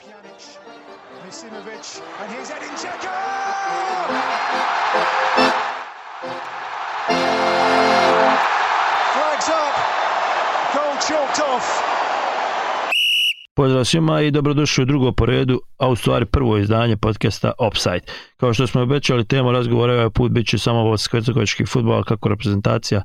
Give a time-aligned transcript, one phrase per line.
[0.00, 0.58] Pjanic,
[1.26, 3.14] Misimovic, and here's Edin Dzeko!
[9.12, 9.76] Flags up,
[10.74, 11.66] goal chalked off.
[13.54, 18.12] Pozdrav svima i dobrodošli u drugo po redu, a u stvari prvo izdanje podcasta Offside.
[18.36, 23.02] Kao što smo obećali, tema razgovora ovaj put bit će samo vodskovački futbol, kako reprezentacija,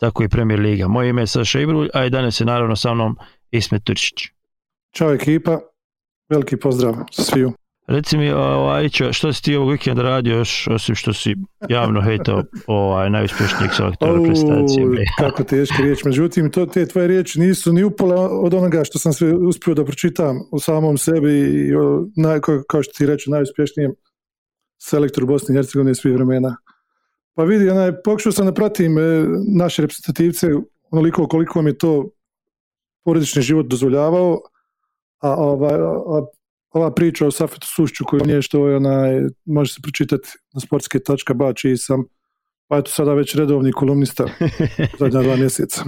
[0.00, 0.88] tako i Premier Liga.
[0.88, 3.16] Moje ime je Saša Ibrulj, a i danas je naravno sa mnom
[3.50, 4.28] Ismet Turčić.
[4.96, 5.60] Ćao ekipa,
[6.28, 7.52] veliki pozdrav sviju.
[7.86, 11.34] Reci mi, ovaj, što si ti ovog vikenda radio još, osim što si
[11.68, 14.84] javno hejtao ovaj, najuspješnijeg selektora reprezentacije?
[14.84, 16.04] Au, kako teška riječ.
[16.04, 19.84] Međutim, to, te tvoje riječi nisu ni upola od onoga što sam sve uspio da
[19.84, 21.32] pročitam u samom sebi
[21.68, 23.92] i o, naj, kao što ti reći, najuspješnijem
[24.78, 26.56] selektoru Bosne i Hercegovine svih vremena.
[27.34, 29.02] Pa vidi, onaj, pokušao sam da pratim e,
[29.56, 30.48] naše reprezentativce
[30.90, 32.10] onoliko koliko mi je to
[33.04, 34.40] porodični život dozvoljavao,
[35.24, 36.24] a, ovaj, a
[36.70, 41.52] ova priča o Safetu Sušću koju nije što je onaj, može se pročitati na sportske.ba
[41.52, 42.04] čiji sam
[42.68, 44.24] pa eto sada već redovni kolumnista
[45.00, 45.84] zadnja dva mjeseca.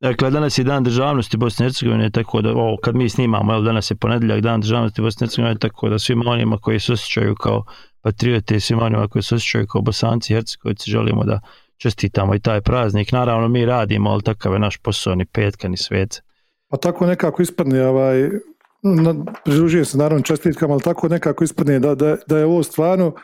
[0.00, 3.62] Dakle, danas je dan državnosti Bosne i Hercegovine, tako da, o, kad mi snimamo, evo,
[3.62, 7.34] danas je ponedjeljak dan državnosti Bosne i Hercegovine, tako da svima onima koji se osjećaju
[7.34, 7.64] kao
[8.00, 11.40] patriote i svima onima koji se osjećaju kao bosanci i hercegovici želimo da
[11.76, 13.12] čestitamo i taj praznik.
[13.12, 16.22] Naravno, mi radimo, ali takav je naš posao, ni petka, ni svece.
[16.68, 18.30] Pa tako nekako ispadne, ovaj,
[18.82, 19.14] na,
[19.44, 23.14] pridružuje se naravno čestitkama, ali tako nekako ispadne da, da, da je ovo stvarno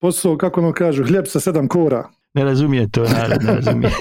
[0.00, 2.08] posao, kako nam kažu, hljeb sa sedam kora.
[2.34, 3.90] Ne razumije to, narod, ne razumije.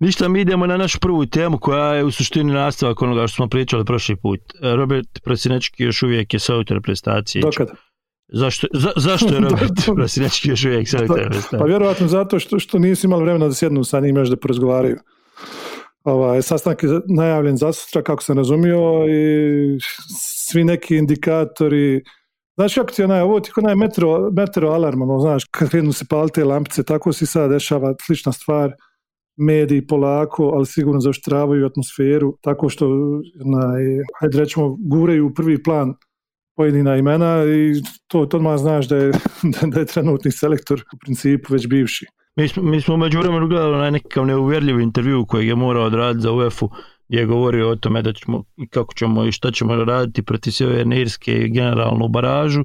[0.00, 3.48] Ništa, mi idemo na našu prvu temu koja je u suštini nastavak onoga što smo
[3.48, 4.40] pričali prošli put.
[4.76, 7.42] Robert Prosinečki još uvijek je sautor prestacije.
[7.42, 7.68] Dokad?
[8.28, 11.58] Zašto, za, zašto je Robert Prosinečki još uvijek sautor prestacije?
[11.58, 14.96] Pa vjerojatno zato što, što nisi imali vremena da sjednu sa njim još da porazgovaraju.
[16.04, 19.78] Ovaj, sastanak je najavljen za sutra, kako sam razumio, i
[20.18, 22.02] svi neki indikatori,
[22.60, 26.04] Znaš kako ti onaj, ovo ti onaj metro, metro alarm, ono, znaš, kad krenu se
[26.04, 28.72] paliti te lampice, tako si sad dešava slična stvar,
[29.36, 32.86] mediji polako, ali sigurno zaoštravaju atmosferu, tako što,
[33.44, 33.82] onaj,
[34.20, 35.94] hajde rećemo, guraju u prvi plan
[36.56, 39.12] pojedina imena i to, to odmah znaš da je,
[39.72, 42.06] da je trenutni selektor u principu već bivši.
[42.36, 46.22] Mi smo, mi smo među vremenu gledali onaj nekakav neuvjerljiv intervju kojeg je morao odraditi
[46.22, 46.70] za UEFA-u
[47.08, 51.00] gdje je govorio o tome da ćemo kako ćemo i šta ćemo raditi protiv Sjeverne
[51.00, 52.64] Irske i generalnu baražu.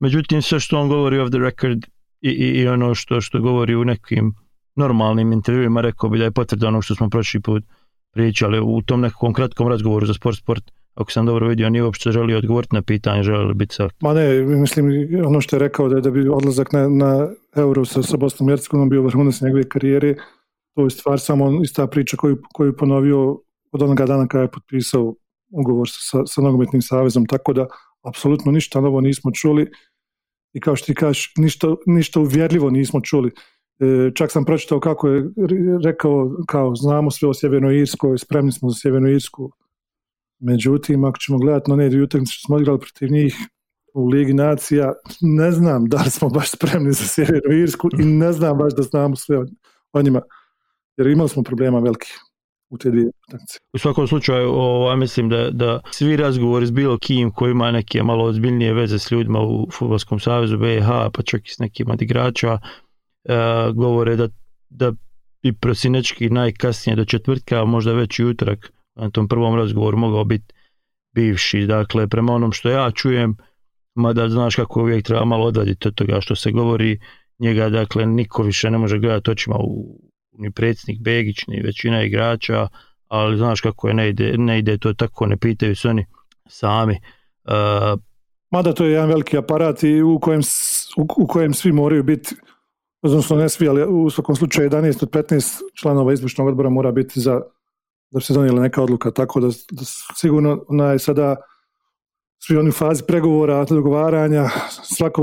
[0.00, 1.84] Međutim, sve što on govori off the record
[2.20, 4.34] i, i, i ono što, što govori u nekim
[4.76, 7.64] normalnim intervjuima, rekao bi da je potvrda ono što smo prošli put
[8.12, 12.12] pričali u tom nekakvom kratkom razgovoru za sport sport ako sam dobro vidio, nije uopšte
[12.12, 13.98] želio odgovoriti na pitanje, želi li biti selektor.
[14.08, 14.86] Ma ne, mislim,
[15.26, 18.88] ono što je rekao da, da bi odlazak na, na Euro sa, sa Bosnom Hercegovinom
[18.88, 20.14] bio vrhunac njegove karijere,
[20.74, 23.30] to je stvar samo ista priča koju, koju ponovio
[23.72, 25.14] od onoga dana kada je potpisao
[25.50, 27.66] ugovor sa, sa nogometnim savezom, tako da
[28.08, 29.70] apsolutno ništa novo nismo čuli
[30.52, 33.30] i kao što ti kažeš, ništa, ništa uvjerljivo nismo čuli.
[33.80, 35.30] E, čak sam pročitao kako je
[35.84, 39.52] rekao, kao znamo sve o Sjevernoj Irskoj, spremni smo za Sjevernu Irsku,
[40.44, 43.36] Međutim, ako ćemo gledati na one dvije utakmice što smo igrali protiv njih
[43.94, 48.32] u Ligi nacija, ne znam da li smo baš spremni za Sjevernu Irsku i ne
[48.32, 49.38] znam baš da znamo sve
[49.92, 50.20] o njima,
[50.96, 52.18] jer imali smo problema velikih
[52.70, 53.58] u te dvije utakmice.
[53.72, 58.02] U svakom slučaju, ovo, mislim da, da svi razgovori s bilo kim koji ima neke
[58.02, 62.02] malo ozbiljnije veze s ljudima u Futbolskom savezu BiH, pa čak i s nekim od
[62.02, 62.58] igrača,
[63.24, 63.34] e,
[63.74, 64.28] govore da,
[64.70, 64.92] da
[65.42, 68.24] bi prosinečki najkasnije do četvrtka, možda već i
[68.94, 70.54] na tom prvom razgovoru mogao biti
[71.14, 71.66] bivši.
[71.66, 73.36] Dakle, prema onom što ja čujem,
[73.94, 77.00] mada znaš kako uvijek treba malo odvaditi od toga što se govori,
[77.38, 80.00] njega dakle niko više ne može gledati očima u
[80.38, 82.68] ni predsjednik Begić, ni većina igrača,
[83.08, 86.06] ali znaš kako je, ne ide, ne ide to tako, ne pitaju se oni
[86.48, 87.00] sami.
[87.44, 88.00] Uh,
[88.50, 90.40] Mada to je jedan veliki aparat i u kojem,
[90.96, 92.34] u, kojem svi moraju biti,
[93.02, 97.20] odnosno ne svi, ali u svakom slučaju 11 od 15 članova izvršnog odbora mora biti
[97.20, 97.40] za
[98.12, 99.82] da bi se donijela neka odluka, tako da, da
[100.16, 101.36] sigurno onaj, sada
[102.46, 104.48] svi oni u fazi pregovora, dogovaranja,
[104.96, 105.22] svako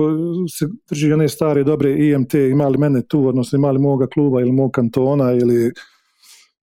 [0.60, 4.42] se drži one stare dobre IMT, ima li mene tu, odnosno ima li moga kluba
[4.42, 5.72] ili mog kantona ili,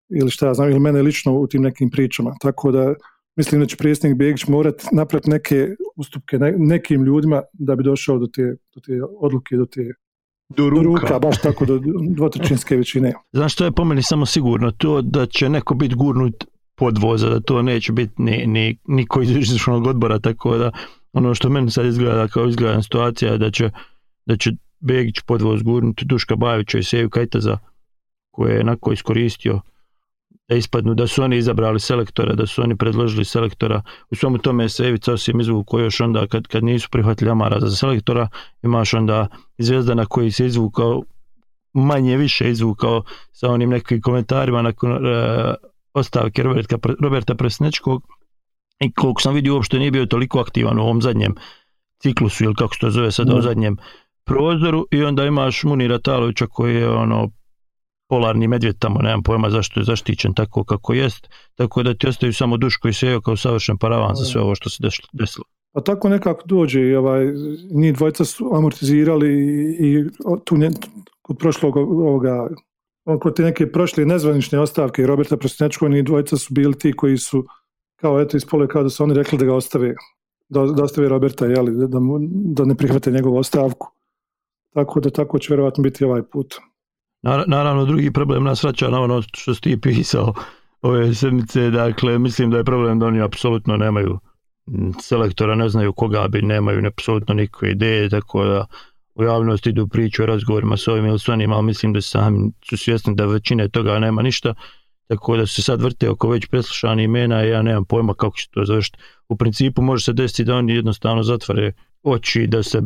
[0.09, 2.35] ili šta ja znam, ili mene lično u tim nekim pričama.
[2.41, 2.93] Tako da
[3.35, 8.17] mislim da će predsjednik Begić morati napraviti neke ustupke ne, nekim ljudima da bi došao
[8.17, 9.93] do te, do te odluke, do te
[10.57, 10.83] do ruka.
[10.83, 13.13] do ruka, baš tako do dvotrećinske većine.
[13.31, 14.71] Znaš što je po meni samo sigurno?
[14.71, 16.43] To da će neko biti gurnut
[16.75, 20.71] pod voza, da to neće biti ni, ni, niko iz izvršnog odbora, tako da
[21.13, 23.69] ono što meni sad izgleda kao izgleda situacija da će,
[24.25, 27.57] da će Begić pod voz gurnuti Duška Bajovića i Seju Kajtaza
[28.31, 29.61] koje je onako iskoristio
[30.51, 33.81] da ispadnu, da su oni izabrali selektora, da su oni predložili selektora.
[34.09, 37.75] U svemu tome se Evica Osim izvukao još onda kad, kad nisu prihvatili Amara za
[37.75, 38.27] selektora,
[38.63, 39.27] imaš onda
[39.57, 41.03] Zvijezdana koji se izvukao
[41.73, 45.53] manje više izvukao sa onim nekim komentarima nakon uh,
[45.93, 48.03] ostavke Roberta, Roberta Presnečkog
[48.79, 51.35] i koliko sam vidio uopšte nije bio toliko aktivan u ovom zadnjem
[51.99, 53.77] ciklusu ili kako se to zove sada u zadnjem
[54.25, 57.29] prozoru i onda imaš Munira Talovića koji je ono
[58.11, 62.33] polarni medvjed tamo, nemam pojma zašto je zaštićen tako kako jest, tako da ti ostaju
[62.33, 65.45] samo Duško i Sejo kao savršen paravan za sve ovo što se desilo.
[65.73, 67.25] Pa tako nekako dođe i ovaj,
[67.71, 69.31] njih dvojca su amortizirali
[69.79, 70.03] i,
[70.43, 70.55] tu
[71.21, 72.47] kod prošlog ovoga
[73.21, 77.45] kod te neke prošle nezvanične ostavke Roberta Prostinečkova njih dvojca su bili ti koji su
[77.95, 79.95] kao eto ispole kao da su oni rekli da ga ostave
[80.49, 83.91] da, da ostave Roberta jeli, da, mu, da ne prihvate njegovu ostavku
[84.73, 86.55] tako da tako će vjerovatno biti ovaj put.
[87.23, 90.33] Naravno, drugi problem nas vraća na ono što si ti pisao
[90.81, 94.19] ove sedmice, dakle, mislim da je problem da oni apsolutno nemaju
[95.01, 98.65] selektora, ne znaju koga bi, nemaju apsolutno nikakve ideje, tako da
[99.15, 102.51] u javnosti idu priču o razgovorima s ovim ili s onim, ali mislim da sami
[102.69, 104.53] su svjesni da većine toga nema ništa,
[105.07, 108.47] tako da se sad vrte oko već preslušani imena i ja nemam pojma kako će
[108.51, 108.97] to završiti.
[109.29, 111.71] U principu može se desiti da oni jednostavno zatvore
[112.03, 112.81] oči da se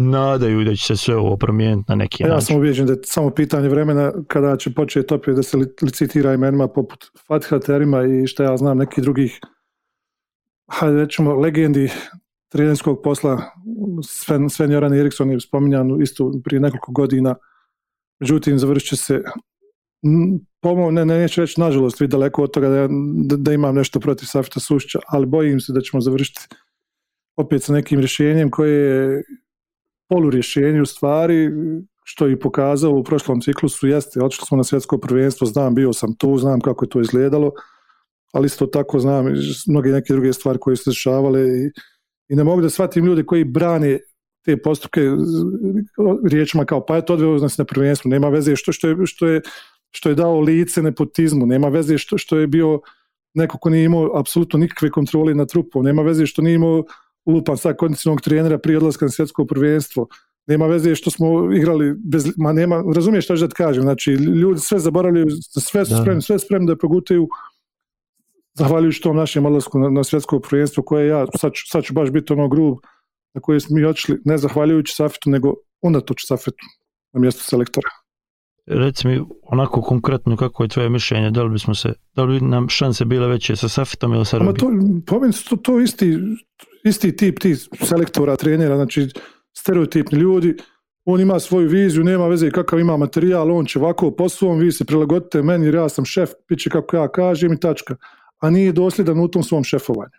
[0.00, 2.34] nadaju da će se sve ovo promijeniti na neki način.
[2.34, 6.34] Ja sam ubijeđen da je samo pitanje vremena kada će početi opet da se licitira
[6.34, 9.40] imenima poput Fatha Terima i što ja znam nekih drugih
[10.70, 11.90] hajde rećemo legendi
[12.48, 13.42] trenerskog posla
[14.08, 17.34] Sven, Sven Joran Eriksson je spominjan isto prije nekoliko godina
[18.20, 19.22] međutim završit će se
[20.60, 22.88] pomo, ne, ne, neću reći nažalost vi daleko od toga da,
[23.24, 26.40] da, da imam nešto protiv Safta Sušća ali bojim se da ćemo završiti
[27.36, 29.22] opet sa nekim rješenjem koje je
[30.10, 31.50] polurješenje u stvari,
[32.04, 35.92] što je i pokazao u prošlom ciklusu, jeste, otišli smo na svjetsko prvenstvo, znam, bio
[35.92, 37.52] sam tu, znam kako je to izgledalo,
[38.32, 39.26] ali isto tako znam
[39.68, 41.70] mnoge neke druge stvari koje su se dešavale i,
[42.28, 43.98] i ne mogu da shvatim ljudi koji brane
[44.44, 45.00] te postupke
[46.30, 49.26] riječima kao pa je to odveo nas na prvenstvo, nema veze što, što, je, što,
[49.26, 49.40] je,
[49.90, 52.80] što je dao lice nepotizmu, nema veze što, što je bio
[53.34, 56.84] neko ko nije imao apsolutno nikakve kontrole na trupu, nema veze što nije imao
[57.26, 60.06] lupam sad kondicionog trenera prije odlaska na svjetsko prvenstvo.
[60.46, 64.60] Nema veze što smo igrali bez, ma nema, razumiješ što da ti kažem, znači ljudi
[64.60, 67.28] sve zaboravljaju, sve su spremni, sve spremni da progutaju
[68.54, 72.10] zahvaljujući tom našem odlasku na, na svjetsko prvenstvo koje ja, sad ću, sad ću baš
[72.10, 72.78] biti ono grub
[73.34, 76.64] na koje smo mi otišli, ne zahvaljujući Safetu, nego unatoč Safetu
[77.12, 77.88] na mjestu selektora.
[78.66, 82.68] Reci mi onako konkretno kako je tvoje mišljenje, da li bismo se, da li nam
[82.68, 85.02] šanse bile veće sa Safetom ili sa Robijom?
[85.06, 85.16] To,
[85.48, 86.18] to, to isti,
[86.84, 87.54] isti tip ti
[87.84, 89.08] selektora, trenera, znači
[89.56, 90.56] stereotipni ljudi,
[91.04, 94.72] on ima svoju viziju, nema veze kakav ima materijal, on će ovako po svom, vi
[94.72, 97.96] se prilagodite meni jer ja sam šef, bit će kako ja kažem i tačka.
[98.38, 100.18] A nije dosljedan u tom svom šefovanju.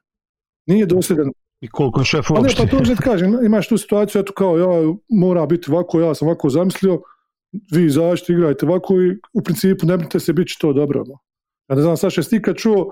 [0.65, 1.31] Nije dosljedan.
[1.61, 4.93] I koliko šef Pa ne, pa to že kažem, imaš tu situaciju, eto kao ja
[5.09, 7.01] mora biti ovako, ja sam ovako zamislio,
[7.71, 11.03] vi izađite, igrajte ovako i u principu ne brinite se, bit će to dobro.
[11.69, 12.91] Ja ne znam, Saša, kad čuo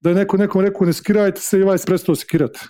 [0.00, 2.60] da je neko nekom rekao ne skirajte se i ovaj se prestao skirati.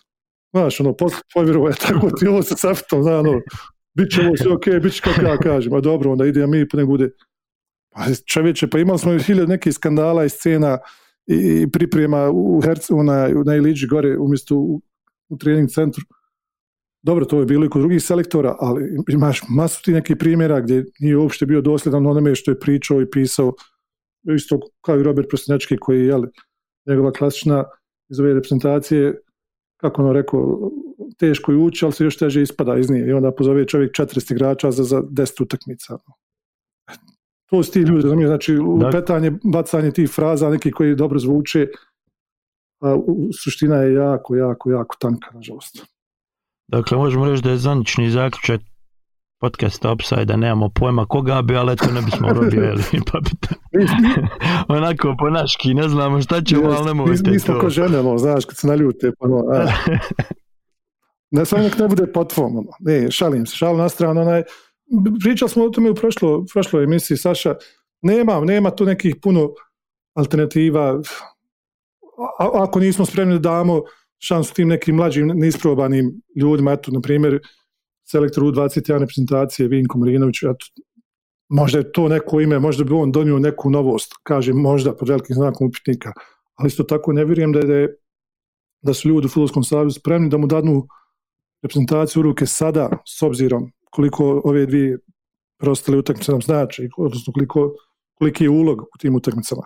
[0.54, 0.94] Znaš, ono,
[1.34, 3.40] povjerovo je tako ti ovo sa saftom, znaš, ono,
[3.94, 6.46] bit će ovo sve ok, bit će kako ja kažem, a dobro, onda ide, a
[6.46, 7.10] mi pa ne bude.
[7.94, 10.78] Pa čovječe, pa imali smo hiljad nekih skandala i scena
[11.26, 14.80] i priprema u Hercu, na, na Iliđi gore, umjesto u,
[15.28, 16.04] u trening centru.
[17.02, 20.84] Dobro, to je bilo i kod drugih selektora, ali imaš masu ti nekih primjera gdje
[21.00, 23.52] nije uopšte bio dosljedan onome što je pričao i pisao,
[24.36, 26.22] isto kao i Robert Prostinečki koji je, jel,
[26.86, 27.64] njegova klasična
[28.10, 29.20] iz ove reprezentacije
[29.84, 30.70] kako ono rekao,
[31.18, 33.04] teško je ući, ali se još teže ispada iz nje.
[33.06, 35.98] I onda pozove čovjek 40 igrača za, za 10 utakmica.
[37.50, 41.68] To su ti ljudi, razumije, znači lupetanje, bacanje tih fraza, neki koji dobro zvuče,
[42.80, 42.96] a
[43.42, 45.86] suština je jako, jako, jako tanka, nažalost.
[46.68, 48.60] Dakle, možemo reći da je zanični zaključak
[49.44, 52.82] podcast Upside, da nemamo pojma koga bi, ali eto ne bismo robili,
[53.12, 53.30] pa bi
[54.68, 58.44] onako po naški, ne znamo šta ćemo, ali ne možete Nismo ko žene, no, znaš,
[58.44, 59.66] kad se naljute, pa no, a.
[61.36, 62.70] ne, samo nek ne bude po tvom, ono.
[62.80, 64.42] ne, šalim se, šalim na stranu, onaj,
[65.20, 67.54] pričali smo o tome u prošlo, prošloj emisiji, Saša,
[68.02, 69.50] nema, nema tu nekih puno
[70.14, 71.00] alternativa,
[72.38, 73.82] a, ako nismo spremni da damo
[74.18, 77.40] šansu tim nekim mlađim, neisprobanim ljudima, eto, na primjer,
[78.04, 80.36] selektor U21 reprezentacije Vinko Marinović,
[81.48, 85.34] možda je to neko ime, možda bi on donio neku novost, kaže možda pod velikim
[85.34, 86.12] znakom upitnika,
[86.54, 87.96] ali isto tako ne vjerujem da je
[88.82, 90.86] da su ljudi u Futbolskom savezu spremni da mu dadnu
[91.62, 94.98] reprezentaciju u ruke sada, s obzirom koliko ove dvije
[95.58, 97.72] preostale utakmice nam znači, odnosno koliko,
[98.14, 99.62] koliki je ulog u tim utakmicama.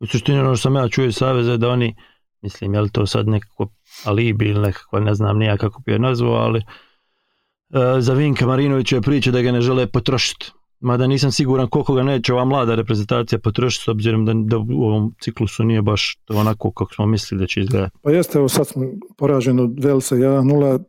[0.00, 1.94] U suštini ono što sam ja čuo iz Saveza je da oni,
[2.42, 3.68] mislim, je li to sad nekako
[4.04, 8.96] alibi ili nekako, ne znam nija kako bi je nazvao, ali e, za Vinka Marinovića
[8.96, 10.52] je priča da ga ne žele potrošiti.
[10.80, 14.82] Mada nisam siguran koliko ga neće ova mlada reprezentacija potrošiti s obzirom da, da u
[14.82, 17.96] ovom ciklusu nije baš to onako kako smo mislili da će izgledati.
[18.02, 18.82] Pa jeste, evo sad smo
[19.18, 20.84] poraženi od Velsa 1-0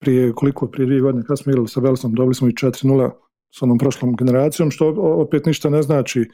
[0.00, 3.10] prije koliko, prije dvije godine kad smo igrali sa Velsom, dobili smo i 4-0
[3.58, 6.30] s onom prošlom generacijom, što opet ništa ne znači,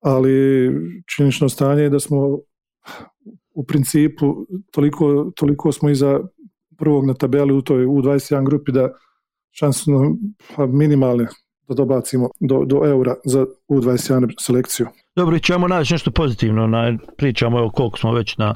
[0.00, 0.70] ali
[1.16, 2.38] činično stanje je da smo
[3.54, 6.20] u principu toliko, toliko smo iza
[6.78, 8.88] prvog na tabeli u toj U21 grupi da
[9.52, 10.16] šanse su nam
[10.56, 11.26] pa, minimalne
[11.68, 14.86] da dobacimo do, do eura za U21 selekciju.
[15.16, 18.54] Dobro, ćemo naći nešto pozitivno, na, pričamo evo koliko smo već na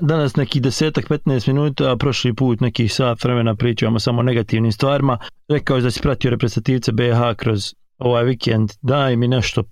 [0.00, 4.72] danas neki desetak, 15 minuta, a prošli put nekih sat vremena pričamo samo o negativnim
[4.72, 5.18] stvarima.
[5.48, 9.62] Rekao je da si pratio reprezentativce BH kroz ovaj vikend, daj mi nešto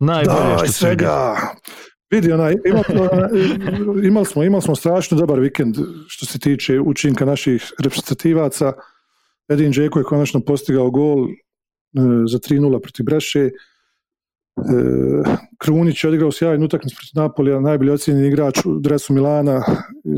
[0.00, 1.36] najbolje što svega.
[2.12, 5.76] Vidi, onaj, imali, imali, smo, imali smo strašno dobar vikend
[6.06, 8.72] što se tiče učinka naših reprezentativaca.
[9.48, 11.30] Edin Džeko je konačno postigao gol e,
[12.30, 13.40] za 3-0 protiv Breše.
[13.40, 13.50] E,
[15.58, 19.62] Krunić je odigrao sjajnu utakmicu protiv Napolija, najbolji ocijenjeni igrač u dresu Milana,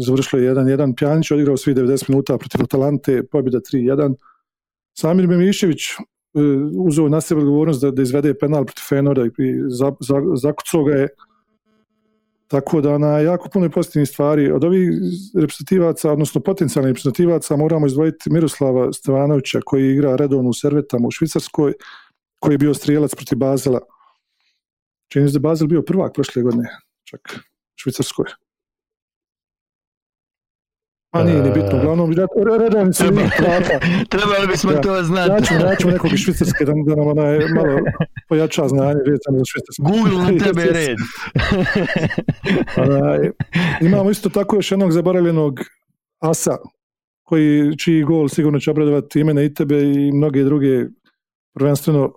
[0.06, 0.96] završilo je 1-1.
[0.96, 4.14] Pjanić je odigrao svi 90 minuta protiv Atalante, pobjeda 3-1.
[4.98, 5.96] Samir Memišević e,
[6.78, 9.30] uzeo na sebe odgovornost da, da izvede penal protiv Fenora i
[9.68, 11.08] za, za, zakucao ga je
[12.48, 14.50] tako da na jako puno pozitivnih stvari.
[14.52, 14.90] Od ovih
[15.34, 21.72] reprezentativaca, odnosno potencijalnih reprezentativaca, moramo izdvojiti Miroslava Stevanovića koji igra redovno u Servetama u Švicarskoj,
[22.40, 23.80] koji je bio strijelac protiv Bazela.
[25.12, 26.68] Čini da Bazel bio prvak prošle godine,
[27.04, 28.43] čak u Švicarskoj.
[31.14, 32.12] A nije ni bitno, uglavnom
[32.60, 33.24] redovni su Treba,
[34.14, 35.30] Trebali bismo ja, to znati.
[35.30, 37.78] Naćemo, naćemo nekog iz Švicarske da, da nam onaj malo
[38.28, 39.82] pojača znanje vezano za Švicarsku.
[39.82, 40.96] Google na tebe red.
[42.84, 43.30] onaj,
[43.80, 45.60] imamo isto tako još jednog zaboravljenog
[46.20, 46.56] asa,
[47.22, 50.84] koji, čiji gol sigurno će obradovati i mene i tebe i mnoge druge,
[51.54, 52.12] prvenstveno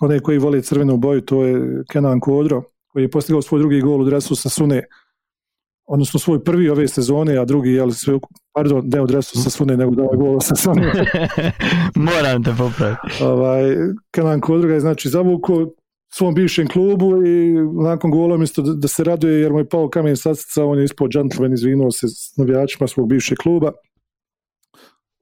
[0.00, 4.00] one koji vole crvenu boju, to je Kenan Kodro, koji je postigao svoj drugi gol
[4.00, 4.84] u dresu sa Sune
[5.92, 8.18] odnosno svoj prvi ove sezone, a drugi, jel, sve,
[8.54, 10.92] pardon, ne od resu sa svune, nego da ovaj gol sa svune.
[12.10, 13.24] Moram te popraviti.
[13.24, 13.62] Ovaj,
[14.10, 15.66] Kanan Kodruga je znači zavuko
[16.12, 17.54] svom bivšem klubu i
[17.84, 20.84] nakon gola mjesto da, da se raduje jer mu je pao kamen sacica, on je
[20.84, 23.72] ispod džantlemen, izvinuo se s navijačima svog bivšeg kluba.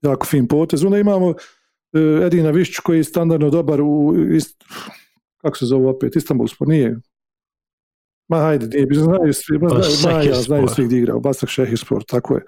[0.02, 0.84] Jako fin potez.
[0.84, 4.64] Onda imamo uh, Edina Višću koji je standardno dobar u, ist,
[5.42, 6.96] kako se zove opet, Istanbulsko, nije,
[8.28, 12.34] Ma hajde, nije, znaju svi, ma, znaju, znaju, znaju svi gdje igrao, Basak Šehirsport, tako
[12.34, 12.44] je.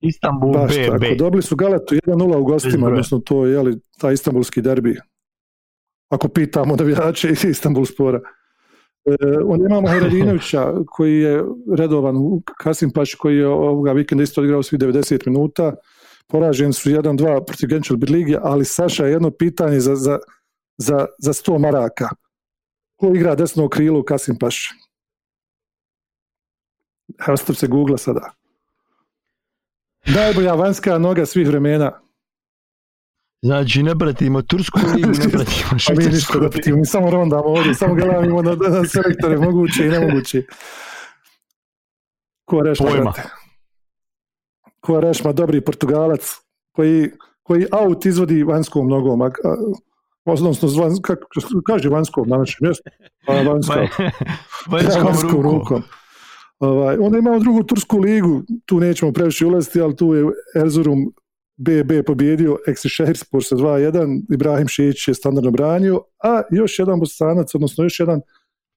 [0.00, 1.14] Istanbul Baš B, tako.
[1.18, 4.96] Dobili su Galetu 1-0 u gostima, odnosno to je jeli, taj istanbulski derbi.
[6.10, 8.20] Ako pitamo navijače iz Istanbul spora.
[9.04, 11.44] E, onda imamo Heradinovića koji je
[11.76, 15.74] redovan u Kasim Paš koji je ovoga vikenda isto odigrao svi 90 minuta.
[16.28, 20.18] Poraženi su 1-2 protiv Genčel Birligija, ali Saša jedno pitanje za, za,
[20.78, 22.08] za, za 100 maraka
[23.02, 24.70] ko igra desno krilo u Kasim Paš?
[27.28, 28.30] Evo se Google sada.
[30.06, 32.00] Najbolja vanjska noga svih vremena.
[33.42, 35.94] Znači, ne pratimo Tursku ligu, ne pratimo Švicarsku.
[35.96, 40.42] mi ništa pratimo, samo rondamo ovdje, samo gledamo na, na selektore, moguće i nemoguće.
[42.44, 43.12] Ko rešma, Pojma.
[44.80, 46.30] Ko rešma, dobri Portugalac,
[46.72, 47.10] koji,
[47.42, 49.56] koji aut izvodi vanjskom nogom, a, a
[50.24, 50.68] odnosno
[51.02, 51.26] kako
[51.66, 52.90] kaže vanjskom na našem mjestu,
[53.26, 53.86] pa vanjskom,
[55.06, 55.82] vanjskom rukom.
[56.58, 60.24] Ovaj, onda imamo drugu tursku ligu, tu nećemo previše ulaziti, ali tu je
[60.56, 61.12] Erzurum
[61.56, 67.54] BB pobjedio Eksi Šehirspor sa 2-1, Ibrahim Šić je standardno branio, a još jedan bosanac,
[67.54, 68.20] odnosno još jedan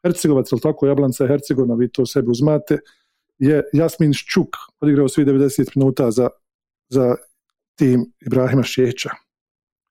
[0.06, 2.80] Hercegovac, ali tako Jablanca Hercegovina, vi to sebi uzmate,
[3.38, 6.30] je Jasmin Ščuk, odigrao svi 90 minuta za,
[6.90, 7.16] za
[7.76, 9.10] tim Ibrahima Šića.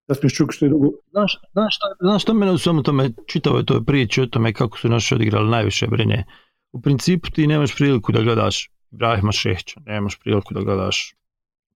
[0.08, 0.90] Jasmin Ščuk što je drugo.
[1.10, 4.78] Znaš, znaš, šta, znaš šta mene u svemu tome čitavoj toj priči o tome kako
[4.78, 6.24] su naši odigrali najviše brine.
[6.72, 11.14] U principu ti nemaš priliku da gledaš Ibrahima Šehića, nemaš priliku da gledaš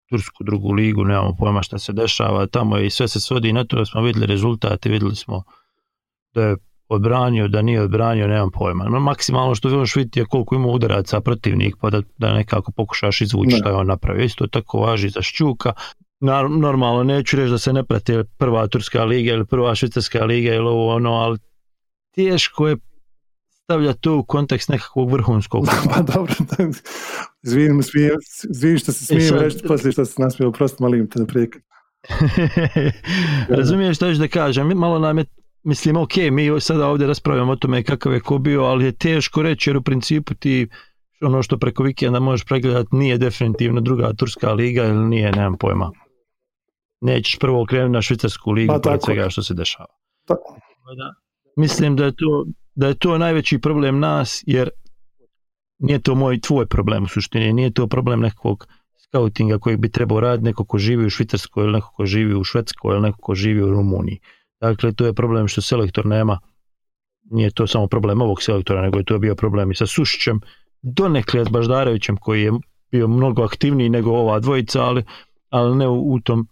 [0.09, 3.77] Tursku drugu ligu, nemamo pojma šta se dešava tamo i sve se svodi na to
[3.77, 5.43] da smo vidjeli rezultate, vidjeli smo
[6.33, 6.55] da je
[6.89, 8.83] odbranio, da nije odbranio, nemam pojma.
[8.83, 13.21] No, maksimalno što možeš vidjeti je koliko ima udaraca protivnik, pa da, da nekako pokušaš
[13.21, 13.57] izvući ne.
[13.57, 14.23] šta je on napravio.
[14.23, 15.73] Isto tako važi za Šćuka.
[16.19, 20.67] Normalno, neću reći da se ne prati prva Turska liga ili prva Švicarska liga ili
[20.67, 21.37] ovo ono, ali
[22.15, 22.77] teško je
[23.63, 25.65] stavlja to u kontekst nekakvog vrhunskog.
[25.95, 26.33] pa dobro,
[27.43, 27.81] izvinim,
[28.49, 29.41] izvinim što se smijem sad...
[29.41, 31.49] reći poslije što se nasmijelo, prosto malim te naprijed.
[33.57, 35.25] Razumiješ što da kažem, malo nam je
[35.63, 39.41] mislim, ok, mi sada ovdje raspravljamo o tome kakav je ko bio, ali je teško
[39.41, 40.67] reći jer u principu ti
[41.21, 45.91] ono što preko vikenda možeš pregledati nije definitivno druga turska liga ili nije, nemam pojma.
[47.01, 49.05] Nećeš prvo krenuti na švicarsku ligu Pa, pored tako.
[49.05, 49.89] svega što se dešava.
[50.27, 50.35] Pa-
[50.97, 51.13] Da.
[51.55, 54.69] Mislim da je, to, da je to najveći problem nas, jer
[55.79, 60.19] nije to moj tvoj problem u suštini, nije to problem nekog scoutinga koji bi trebao
[60.19, 63.35] raditi neko ko živi u Švicarskoj ili neko ko živi u Švedskoj ili neko ko
[63.35, 64.19] živi u Rumuniji.
[64.61, 66.39] Dakle, to je problem što selektor nema,
[67.31, 70.39] nije to samo problem ovog selektora, nego je to bio problem i sa Sušićem,
[70.81, 72.51] donekle s Baždarevićem koji je
[72.91, 75.03] bio mnogo aktivniji nego ova dvojica, ali,
[75.49, 76.47] ali ne u, u tom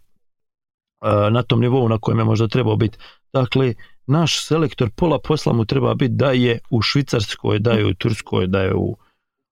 [1.32, 2.98] na tom nivou na kojem je možda trebao biti.
[3.34, 3.74] Dakle,
[4.08, 8.48] naš selektor pola posla mu treba biti da je u Švicarskoj, da je u Turskoj,
[8.48, 8.98] da je u,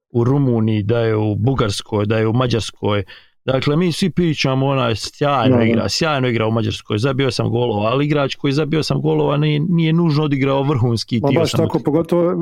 [0.10, 3.04] u Rumuniji, da je u Bugarskoj, da je u Mađarskoj.
[3.46, 5.64] Dakle, mi svi pričamo onaj sjajno da.
[5.64, 9.60] igra, sjajno igra u Mađarskoj, zabio sam golova, ali igrač koji zabio sam golova nije,
[9.60, 12.34] nije nužno odigrao vrhunski Ma dio baš tako, pogotovo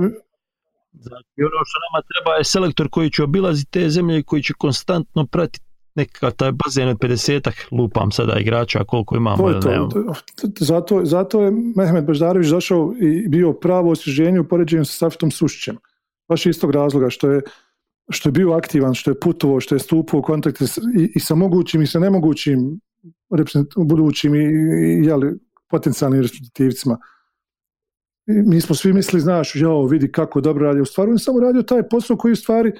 [0.94, 4.54] Znači, ono što nama treba je selektor koji će obilaziti te zemlje i koji će
[4.54, 10.14] konstantno pratiti nekakav taj bazen od 50-ak, lupam sada igrača koliko imamo To je to.
[10.60, 15.78] Zato, zato je Mehmet Baždarević došao i bio pravo osvježenje u poređenju sa Safitom Sušićem.
[16.30, 17.42] Baš iz tog razloga što je,
[18.10, 21.20] što je bio aktivan, što je putovao, što je stupao u kontakte s- i, i
[21.20, 22.80] sa mogućim i sa nemogućim
[23.78, 26.98] budućim i, i jeli, potencijalnim reprezentativcima.
[28.26, 30.82] Mi smo svi mislili, znaš, jao, vidi kako dobro radi.
[30.82, 32.72] U stvari on samo radio taj posao koji u stvari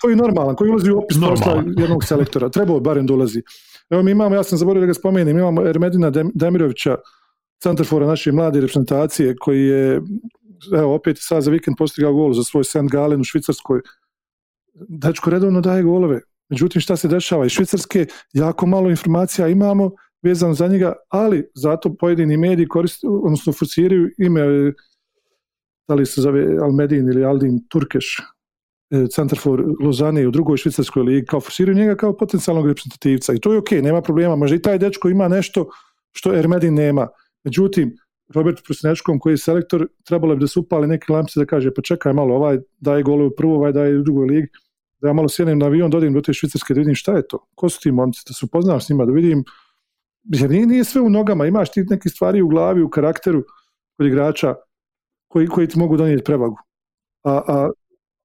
[0.00, 2.48] koji je normalan, koji ulazi u opis posla jednog selektora.
[2.48, 3.42] Trebao je barem da ulazi.
[3.90, 6.96] Evo mi imamo, ja sam zaboravio da ga spomenem, imamo Ermedina Dem- Demirovića,
[7.62, 10.00] centarfora naše mlade reprezentacije, koji je,
[10.78, 12.90] evo opet sad za vikend postigao gol za svoj St.
[12.90, 13.80] Galen u Švicarskoj.
[14.88, 16.20] Dečko redovno daje golove.
[16.48, 17.46] Međutim, šta se dešava?
[17.46, 19.90] Iz Švicarske jako malo informacija imamo
[20.22, 24.72] vezano za njega, ali zato pojedini mediji koriste, odnosno forsiraju ime, e,
[25.88, 28.20] da li se zove Almedin ili Aldin Turkeš,
[29.10, 33.52] centar for Lozane u drugoj švicarskoj ligi, kao forsiraju njega kao potencijalnog reprezentativca i to
[33.52, 35.68] je ok, nema problema, možda i taj dečko ima nešto
[36.12, 37.08] što Ermedin nema.
[37.44, 37.96] Međutim,
[38.34, 41.82] Robert Prusnečkom koji je selektor, trebalo bi da se upali neke lampice da kaže pa
[41.82, 44.48] čekaj malo, ovaj daje gole u prvu, ovaj daje u drugoj ligi,
[45.00, 47.46] da ja malo sjednem na avion, dodim do te švicarske da vidim šta je to,
[47.54, 49.44] ko su ti momci, da se upoznam s njima, da vidim,
[50.22, 53.42] jer nije, nije sve u nogama, imaš ti neke stvari u glavi, u karakteru
[53.96, 54.54] kod igrača
[55.28, 56.56] koji, koji ti mogu donijeti prevagu.
[57.24, 57.70] A, a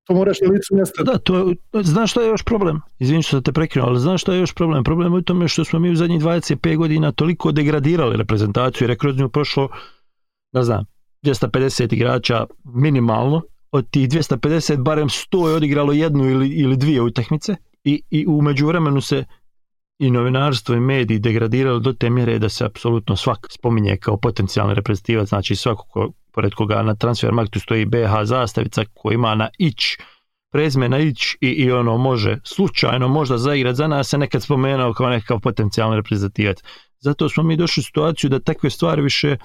[0.08, 1.04] to moraš na licu mjesta.
[1.04, 2.82] Da, to, znaš što je još problem?
[3.00, 4.84] Izvini što te prekinuo, ali znaš što je još problem?
[4.84, 8.90] Problem je u tome što smo mi u zadnjih 25 godina toliko degradirali reprezentaciju, jer
[8.90, 9.70] je kroz nju prošlo,
[10.54, 10.86] ne znam,
[11.26, 13.42] 250 igrača minimalno,
[13.72, 18.42] od tih 250 barem 100 je odigralo jednu ili, ili dvije utakmice i, i u
[18.42, 19.24] međuvremenu se
[20.00, 24.74] i novinarstvo i mediji degradirali do te mjere da se apsolutno svak spominje kao potencijalni
[24.74, 29.50] reprezentativac, znači svako ko, pored koga na transfer marktu stoji BH zastavica koji ima na
[29.58, 29.98] ić
[30.52, 34.94] prezme na ić i, i ono može slučajno možda zaigrat za nas se nekad spomenuo
[34.94, 36.58] kao nekakav potencijalni reprezentativac.
[37.00, 39.38] Zato smo mi došli u situaciju da takve stvari više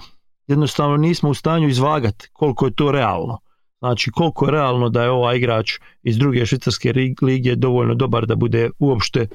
[0.47, 3.39] jednostavno nismo u stanju izvagati koliko je to realno.
[3.79, 8.35] Znači koliko je realno da je ovaj igrač iz druge švicarske lige dovoljno dobar da
[8.35, 9.27] bude uopšte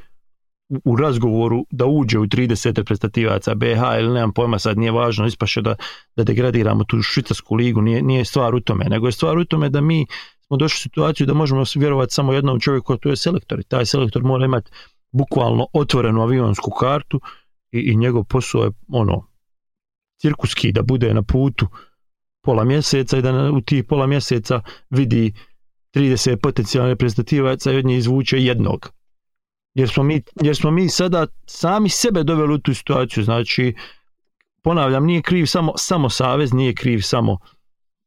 [0.84, 5.62] u- razgovoru da uđe u 30 reprezentativaca BH ili nemam pojma sad nije važno ispaše
[5.62, 5.74] da,
[6.16, 9.68] da degradiramo tu švicarsku ligu nije, nije stvar u tome nego je stvar u tome
[9.68, 10.06] da mi
[10.46, 13.64] smo došli u situaciju da možemo vjerovati samo jednom čovjeku a to je selektor i
[13.64, 14.70] taj selektor mora imati
[15.12, 17.20] bukvalno otvorenu avionsku kartu
[17.72, 19.26] i, i njegov posao je ono
[20.20, 21.66] cirkuski da bude na putu
[22.42, 25.32] pola mjeseca i da u tih pola mjeseca vidi
[25.94, 28.97] 30 potencijalnih reprezentativaca i od njih izvuče jednog
[29.78, 33.74] jer smo, mi, jer smo mi sada sami sebe doveli u tu situaciju, znači
[34.62, 37.38] ponavljam, nije kriv samo, samo Savez, nije kriv samo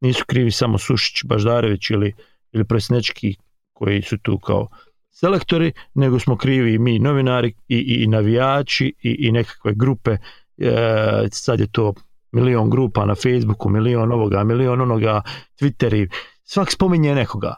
[0.02, 2.14] nisu krivi samo Sušić, Baždarević ili,
[2.52, 3.36] ili Presnečki
[3.74, 4.68] koji su tu kao
[5.12, 10.18] selektori, nego smo krivi i mi novinari i, i, i navijači i, i nekakve grupe,
[10.58, 11.94] e, sad je to
[12.32, 15.22] milion grupa na Facebooku, milion ovoga, milion onoga,
[15.62, 16.08] Twitteri,
[16.44, 17.56] svak spominje nekoga.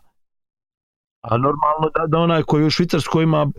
[1.22, 3.52] A normalno da, da onaj koji u Švicarskoj ima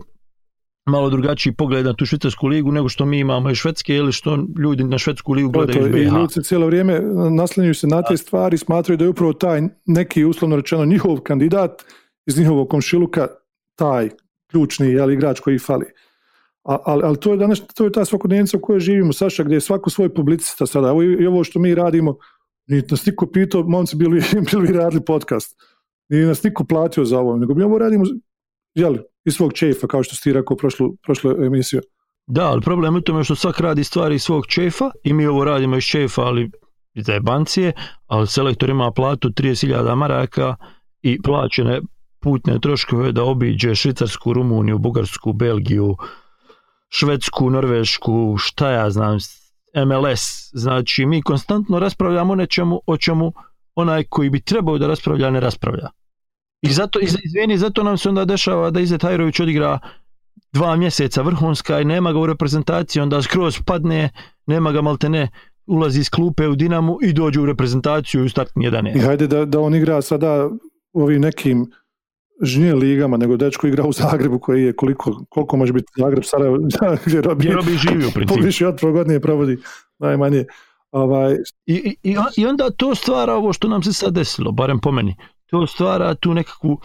[0.85, 4.37] malo drugačiji pogled na tu švicarsku ligu nego što mi imamo iz Švedske ili što
[4.59, 6.13] ljudi na švedsku ligu gledaju iz I BiH.
[6.13, 10.25] ljudi se cijelo vrijeme naslanjuju se na te stvari, smatraju da je upravo taj neki
[10.25, 11.83] uslovno rečeno njihov kandidat
[12.25, 13.27] iz njihovog komšiluka
[13.75, 14.09] taj
[14.51, 15.85] ključni jel, igrač koji fali.
[16.63, 19.55] A, ali, ali to je danas to je ta svakodnevnica u kojoj živimo, Saša, gdje
[19.55, 20.91] je svako svoj publicista sada.
[20.91, 22.17] Ovo, I ovo što mi radimo,
[22.67, 24.21] ni nas niko pitao, momci, bili,
[24.51, 25.61] bili radili podcast.
[26.09, 28.05] Nije nas niko platio za ovo, nego mi ovo radimo
[28.73, 31.81] jel, iz svog čefa, kao što si ti rekao prošlu, prošlu emisiju.
[32.27, 35.25] Da, ali problem je u tome što svak radi stvari iz svog čefa i mi
[35.25, 36.51] ovo radimo iz čefa, ali
[36.93, 37.71] iz bancije,
[38.07, 40.55] ali selektor ima platu 30.000 maraka
[41.01, 41.81] i plaćene
[42.19, 45.95] putne troškove da obiđe Švicarsku, Rumuniju, Bugarsku, Belgiju,
[46.89, 49.17] Švedsku, Norvešku, šta ja znam,
[49.75, 50.49] MLS.
[50.53, 53.33] Znači, mi konstantno raspravljamo o nečemu o čemu
[53.75, 55.89] onaj koji bi trebao da raspravlja, ne raspravlja.
[56.61, 59.79] I zato, izvini, zato nam se onda dešava da Izet Hajrović odigra
[60.53, 64.09] dva mjeseca vrhunska i nema ga u reprezentaciji, onda skroz padne,
[64.45, 65.29] nema ga maltene,
[65.65, 68.97] ulazi iz klupe u Dinamu i dođe u reprezentaciju u startni 11.
[68.97, 70.49] I hajde da, da on igra sada
[70.93, 71.65] u ovim nekim
[72.41, 76.57] žnje ligama, nego dečko igra u Zagrebu koji je koliko, koliko može biti Zagreb, Sarajevo,
[77.37, 78.43] gdje Robi živi u principu.
[78.43, 79.57] Više od godine provodi
[79.99, 80.45] najmanje.
[80.91, 81.37] Ovaj...
[81.65, 85.15] I, i, I onda to stvara ovo što nam se sad desilo, barem po meni.
[85.45, 86.79] To stvara tu nekakvu,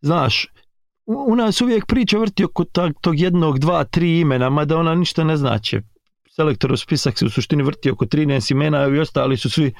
[0.00, 0.46] znaš,
[1.06, 2.64] u, nas uvijek priča vrti oko
[3.00, 5.80] tog jednog, dva, tri imena, mada ona ništa ne znači.
[6.30, 9.72] Selektor spisak se u suštini vrti oko 13 imena i ostali su svi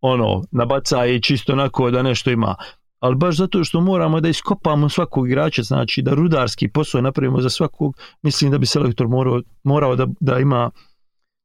[0.00, 2.54] ono, nabaca i čisto onako da nešto ima
[2.98, 7.50] ali baš zato što moramo da iskopamo svakog igrača, znači da rudarski posao napravimo za
[7.50, 10.70] svakog, mislim da bi selektor morao, morao da, da ima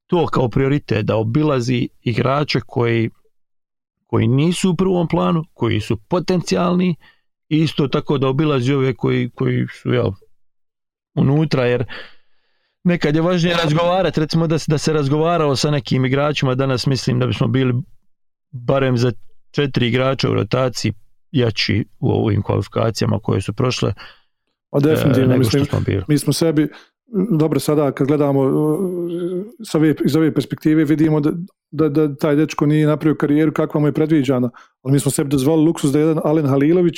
[0.07, 3.09] to kao prioritet, da obilazi igrače koji,
[4.13, 6.95] koji nisu u prvom planu, koji su potencijalni
[7.49, 10.11] isto tako da obilazi ove koji, koji su jel,
[11.15, 11.85] unutra, jer
[12.83, 17.25] nekad je važnije razgovarati, recimo da, da se razgovaralo sa nekim igračima, danas mislim da
[17.25, 17.73] bismo bili
[18.51, 19.11] barem za
[19.51, 20.93] četiri igrača u rotaciji
[21.31, 23.93] jači u ovim kvalifikacijama koje su prošle.
[24.69, 26.69] A definitivno, mislim, smo mi smo sebi,
[27.29, 28.43] dobro sada kad gledamo
[29.65, 31.31] sa ove, iz ove perspektive vidimo da,
[31.71, 34.49] da, da, taj dečko nije napravio karijeru kakva mu je predviđana,
[34.81, 36.95] ali mi smo sebi dozvolili luksus da jedan Alen Halilović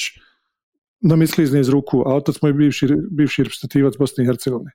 [1.01, 4.71] da misli iz ruku, a otac moj bivši, bivši reprezentativac Bosne i Hercegovine.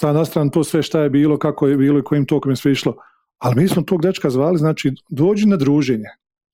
[0.00, 2.56] Sad na stranu to sve šta je bilo, kako je bilo i kojim tokom je
[2.56, 2.96] sve išlo.
[3.38, 6.08] Ali mi smo tog dečka zvali, znači dođi na druženje,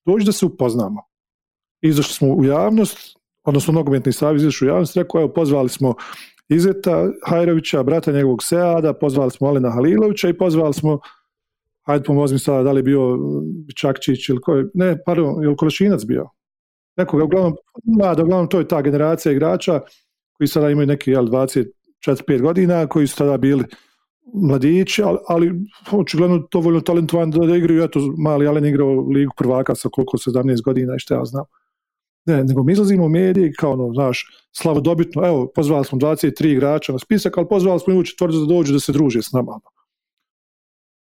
[0.06, 1.08] dođi da se upoznamo
[1.82, 5.94] izašli smo u javnost, odnosno nogometni savez izašli u javnost, rekao, evo, pozvali smo
[6.48, 10.98] Izeta Hajrovića, brata njegovog Seada, pozvali smo Alena Halilovića i pozvali smo,
[11.86, 13.18] hajde pomozi sada, da li je bio
[13.76, 16.28] Čakčić ili ko je, ne, pardon, je li Kolešinac bio?
[16.96, 19.80] Nekoga, uglavnom, mlada, uglavnom to je ta generacija igrača
[20.32, 23.64] koji sada imaju neki, jel, 24-5 godina, koji su tada bili
[24.34, 25.52] mladići, ali, ali
[25.92, 30.16] očigledno to voljno talentovan da, da igraju, eto, mali Alen igrao ligu prvaka sa koliko
[30.16, 31.44] 17 godina i što ja znam.
[32.28, 36.92] Ne, nego mi izlazimo u medije kao ono, znaš, slavodobitno, evo, pozvali smo 23 igrača
[36.92, 39.52] na spisak, ali pozvali smo i u četvrtu da dođu da se druže s nama.
[39.52, 39.62] Ono.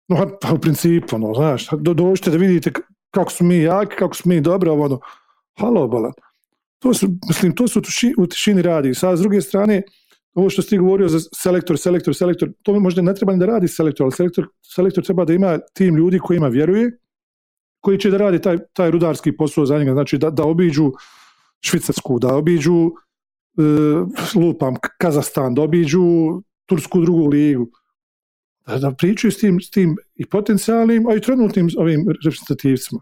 [0.09, 2.73] No, pa u principu, ono, znaš, do, dođite da vidite
[3.11, 5.01] kako su mi jaki, kako su mi dobri, ono,
[5.59, 6.13] halo, bolan.
[6.79, 7.81] To su, mislim, to su
[8.19, 8.95] u tišini radi.
[8.95, 9.83] Sad, s druge strane,
[10.35, 13.69] ovo što si govorio za selektor, selektor, selektor, to možda ne treba ni da radi
[13.69, 16.91] selektor, ali selektor, selektor treba da ima tim ljudi kojima vjeruje,
[17.83, 20.93] koji će da radi taj, taj rudarski posao za njega, znači da, da obiđu
[21.61, 23.63] Švicarsku, da obiđu e,
[24.41, 26.03] lupam Kazastan, da obiđu
[26.67, 27.67] Tursku drugu ligu,
[28.67, 33.01] da, da pričaju s tim, s tim i potencijalnim, a i trenutnim ovim reprezentativcima.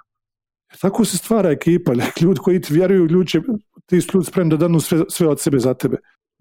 [0.81, 3.41] tako se stvara ekipa, ljudi koji ti vjeruju, ljudi će,
[3.87, 5.97] ti su ljudi spremni da danu sve, sve od sebe za tebe.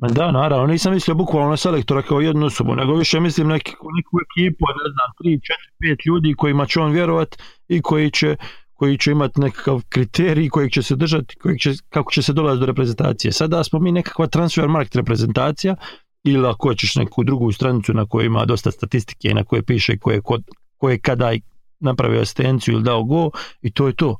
[0.08, 4.66] Da, naravno, nisam mislio bukvalno selektora kao jednu osobu, nego više mislim neki, neku ekipu,
[4.84, 5.40] ne znam, 3,
[5.86, 8.36] 4, 5 ljudi kojima će on vjerovat i koji će,
[8.74, 12.60] koji će imati nekakav kriterij kojeg će se držati, kojeg će, kako će se dolaziti
[12.60, 13.32] do reprezentacije.
[13.32, 15.76] Sada smo mi nekakva transfer market reprezentacija
[16.24, 19.98] ili ako hoćeš neku drugu stranicu na kojoj ima dosta statistike i na kojoj piše
[19.98, 20.44] ko je, kod,
[20.78, 21.32] ko je kada
[21.80, 23.32] napravio asistenciju ili dao go
[23.62, 24.18] i to je to.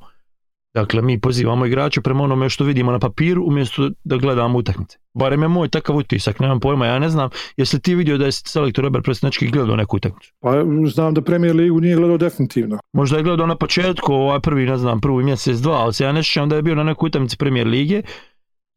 [0.74, 4.98] Dakle, mi pozivamo igrače prema onome što vidimo na papiru umjesto da gledamo utakmice.
[5.14, 7.30] Barem je moj takav utisak, nemam pojma, ja ne znam.
[7.56, 10.32] Jesi ti vidio da je selektor Robert Presnečki gledao neku utakmicu?
[10.40, 10.50] Pa
[10.92, 12.78] znam da Premier Ligu nije gledao definitivno.
[12.92, 16.12] Možda je gledao na početku, ovaj prvi, ne znam, prvi mjesec, dva, ali se ja
[16.12, 18.02] ne sjećam da je bio na nekoj utakmici Premier Lige.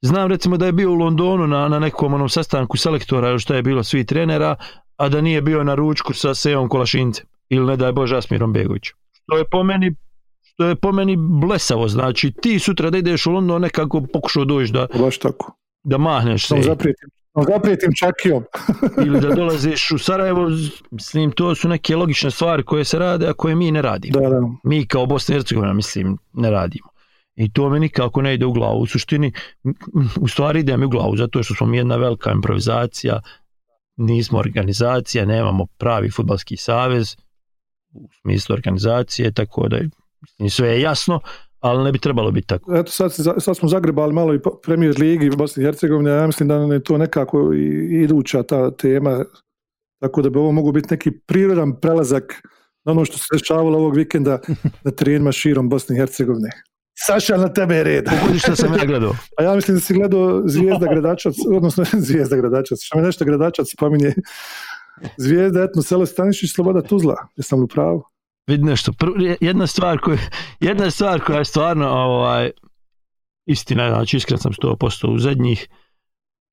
[0.02, 3.64] Znam recimo da je bio u Londonu na, na nekom onom sastanku selektora, što je
[3.64, 4.56] bilo svi trenera,
[4.98, 8.96] a da nije bio na ručku sa Sejom Kolašincem ili ne daj Bože Asmirom Begovićem.
[9.14, 9.96] Što je po meni
[10.54, 14.74] što je po meni blesavo, znači ti sutra da ideš u London nekako pokušao doći
[14.74, 15.52] da, Baš tako.
[15.84, 16.56] da mahneš se.
[16.62, 17.10] Zaprijetim,
[17.54, 18.44] zaprijetim čakijom.
[19.08, 20.50] ili da dolaziš u Sarajevo,
[20.92, 24.20] mislim, to su neke logične stvari koje se rade, a koje mi ne radimo.
[24.20, 24.42] Da, da.
[24.63, 26.94] Mi kao Bosna i Hercegovina, mislim, ne radimo.
[27.36, 28.80] I to mi nikako ne ide u glavu.
[28.80, 29.32] U suštini,
[30.22, 33.22] u stvari ide mi u glavu, zato što smo mi jedna velika improvizacija,
[33.98, 37.16] nismo organizacija, nemamo pravi futbalski savez
[37.94, 39.78] u smislu organizacije, tako da
[40.50, 41.20] sve je jasno,
[41.60, 42.76] ali ne bi trebalo biti tako.
[42.76, 46.50] Eto, sad, sad smo zagrebali malo i Premier Ligi u Bosni i Hercegovini, ja mislim
[46.50, 49.24] da nam je to nekako i iduća ta tema,
[50.04, 52.24] Tako da bi ovo mogu biti neki prirodan prelazak
[52.86, 54.40] na ono što se dešavalo ovog vikenda
[54.84, 56.50] na terenima širom Bosne i Hercegovine.
[57.06, 58.06] Saša, na tebe je red.
[58.22, 59.16] Pogodi što sam ja gledao.
[59.38, 63.68] A ja mislim da si gledao Zvijezda Gradačac, odnosno Zvijezda Gradačac, što me nešto Gradačac
[63.72, 64.14] spominje.
[65.18, 67.16] Zvijezda, etno, selo Stanišić, Sloboda Tuzla.
[67.36, 68.04] Jesam li u pravu?
[68.48, 68.92] Vidi nešto,
[69.42, 70.18] jedna stvar koja,
[70.60, 72.52] jedna stvar koja je stvarno ovaj,
[73.46, 75.68] istina, znači iskren sam 100% u zadnjih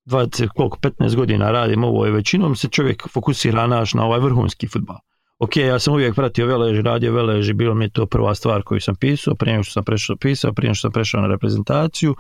[0.07, 4.69] 20, koliko, 15 godina radim ovo i većinom se čovjek fokusira naš na ovaj vrhunski
[4.69, 4.97] futbal.
[5.39, 8.81] Ok, ja sam uvijek pratio veleži, radio veleži, bilo mi je to prva stvar koju
[8.81, 12.15] sam pisao, prije što sam prešao pisao, prije što sam prešao na reprezentaciju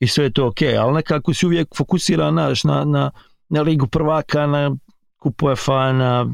[0.00, 3.10] i sve je to ok, ali nekako si uvijek fokusira naš na, na,
[3.48, 4.76] na ligu prvaka, na
[5.16, 5.46] kupu
[5.92, 6.26] na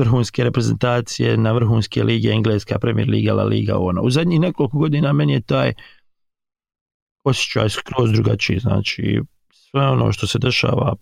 [0.00, 4.02] vrhunske reprezentacije, na vrhunske lige, Engleska, Premier Liga, La Liga, ono.
[4.02, 5.72] U zadnjih nekoliko godina meni je taj
[7.24, 9.20] osjećaj skroz drugačiji, znači
[9.52, 10.94] sve ono što se dešava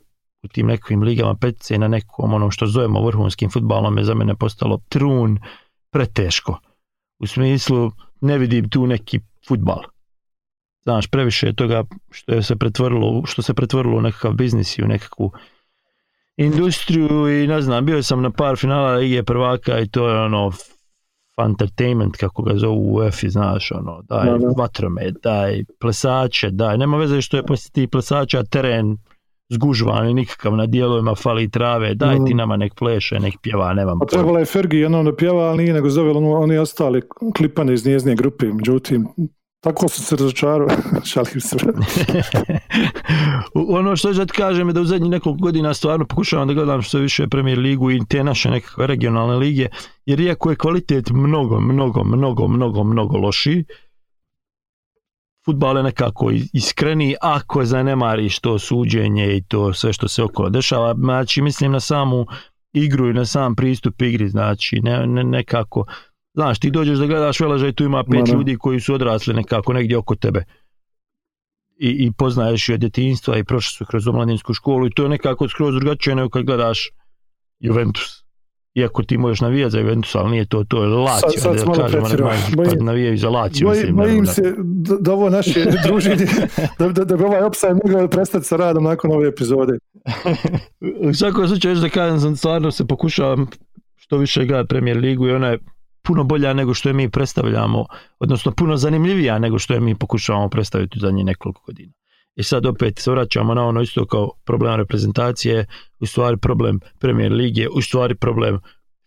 [0.42, 4.34] u tim nekim ligama petice na nekom ono što zovemo vrhunskim futbalom je za mene
[4.34, 5.38] postalo trun
[5.90, 6.58] preteško.
[7.18, 9.82] U smislu ne vidim tu neki futbal.
[10.82, 14.82] Znaš, previše je toga što je se pretvorilo, što se pretvorilo u nekakav biznis i
[14.82, 15.32] u nekakvu
[16.38, 20.52] industriju i ne znam, bio sam na par finala Lige prvaka i to je ono
[21.46, 24.48] entertainment kako ga zovu u UEFA, znaš, ono, daj Da, da.
[24.58, 28.96] vatromet, daj plesače, daj, nema veze što je poslije tih plesača teren
[29.52, 32.36] zgužvan i nikakav na dijelovima fali trave, daj ti Da.
[32.36, 35.74] nama nek pleše, nek pjeva, nemam Pa trebala je Fergie jednom da pjeva, ali nije
[35.74, 37.02] nego zove ono, oni ostali
[37.36, 38.46] klipane iz njezine grupe.
[38.46, 39.06] Međutim,
[39.60, 40.68] tako sam se razočarao.
[41.10, 41.56] Šalim se.
[43.78, 46.98] Ono što da kažem je da u zadnjih nekoliko godina stvarno pokušavam da gledam što
[46.98, 49.68] više Premier ligu i te naše nekakve regionalne lige,
[50.06, 53.64] jer iako je kvalitet mnogo, mnogo, mnogo, mnogo, mnogo lošiji,
[55.44, 60.48] futbal je nekako i- iskreniji ako zanemariš to suđenje i to sve što se okolo
[60.48, 60.94] dešava.
[60.94, 62.26] Znači, mislim na samu
[62.72, 65.84] igru i na sam pristup igri, znači ne, ne, nekako
[66.38, 69.96] Znaš, ti dođeš da gledaš veležaj, tu ima pet ljudi koji su odrasli nekako negdje
[69.96, 70.44] oko tebe
[71.78, 75.08] i, i poznaješ je od djetinjstva i prošli su kroz omladinsku školu i to je
[75.08, 76.90] nekako skroz drugačije nego kad gledaš
[77.58, 78.24] Juventus.
[78.74, 82.00] Iako ti možeš navijati za Juventus, ali nije to, to je Lazio, Sad- sad da
[82.56, 83.68] Bojim- pa navijaju za Lazio.
[83.68, 86.26] Bojim, bojim se da, da ovo naše druženje,
[86.78, 89.78] da, da, da bi ovaj opsaj mogao prestati sa radom nakon ove epizode.
[91.00, 93.46] U svakom slučaju da kažem stvarno se pokušavam
[93.96, 95.58] što više gledati Premier ligu i ona je
[96.08, 97.86] puno bolja nego što je mi predstavljamo,
[98.18, 101.92] odnosno puno zanimljivija nego što je mi pokušavamo predstaviti u zadnjih nekoliko godina.
[102.34, 105.66] I sad opet se vraćamo na ono isto kao problem reprezentacije,
[106.00, 108.60] u stvari problem Premier lige, u stvari problem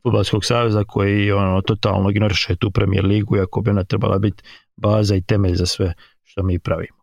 [0.04, 4.44] Futbalskog saveza koji ono totalno ignoriše tu Premier ligu iako bi ona trebala biti
[4.76, 7.02] baza i temelj za sve što mi pravimo.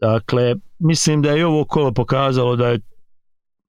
[0.00, 2.80] Dakle, mislim da je ovo kolo pokazalo da je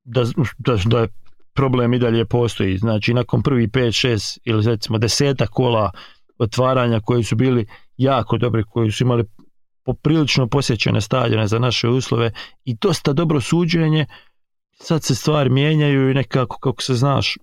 [0.03, 0.23] da,
[0.57, 1.07] da, da je
[1.53, 2.77] problem i dalje postoji.
[2.77, 5.91] Znači, nakon prvi 5, 6 ili recimo deseta kola
[6.37, 7.65] otvaranja koji su bili
[7.97, 9.23] jako dobri, koji su imali
[9.85, 12.31] poprilično posjećene stadione za naše uslove
[12.65, 14.05] i dosta dobro suđenje,
[14.73, 17.37] sad se stvari mijenjaju i nekako, kako se znaš,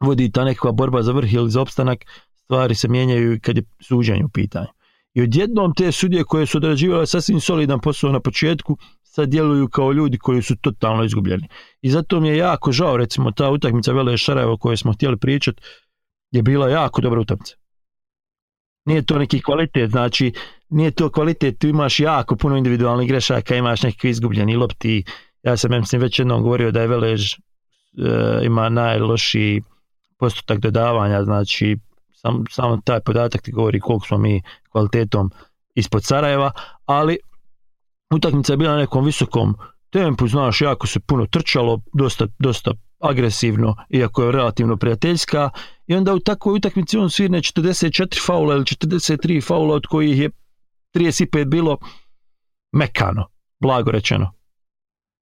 [0.00, 1.98] vodi ta nekakva borba za vrh ili za opstanak,
[2.44, 4.75] stvari se mijenjaju kad je suđenje u pitanju.
[5.16, 9.92] I odjednom te sudije koje su odrađivale sasvim solidan posao na početku, sad djeluju kao
[9.92, 11.48] ljudi koji su totalno izgubljeni.
[11.82, 15.16] I zato mi je jako žao, recimo, ta utakmica Vele Šarajevo o kojoj smo htjeli
[15.16, 15.62] pričati,
[16.30, 17.54] je bila jako dobra utakmica.
[18.84, 20.32] Nije to neki kvalitet, znači,
[20.68, 25.04] nije to kvalitet, tu imaš jako puno individualnih grešaka, imaš neki izgubljeni lopti.
[25.42, 27.36] Ja sam, mislim, već jednom govorio da je Velež e,
[28.44, 29.62] ima najlošiji
[30.18, 31.76] postotak dodavanja, znači,
[32.26, 35.30] sam, samo taj podatak ti govori koliko smo mi kvalitetom
[35.74, 36.50] ispod Sarajeva,
[36.86, 37.18] ali
[38.14, 39.54] utakmica je bila na nekom visokom
[39.90, 45.50] tempu, znaš, jako se puno trčalo, dosta, dosta agresivno, iako je relativno prijateljska,
[45.86, 50.30] i onda u takvoj utakmici on svirne 44 faula ili 43 faula, od kojih je
[50.94, 51.78] 35 bilo
[52.72, 53.28] mekano,
[53.60, 54.32] blago rečeno.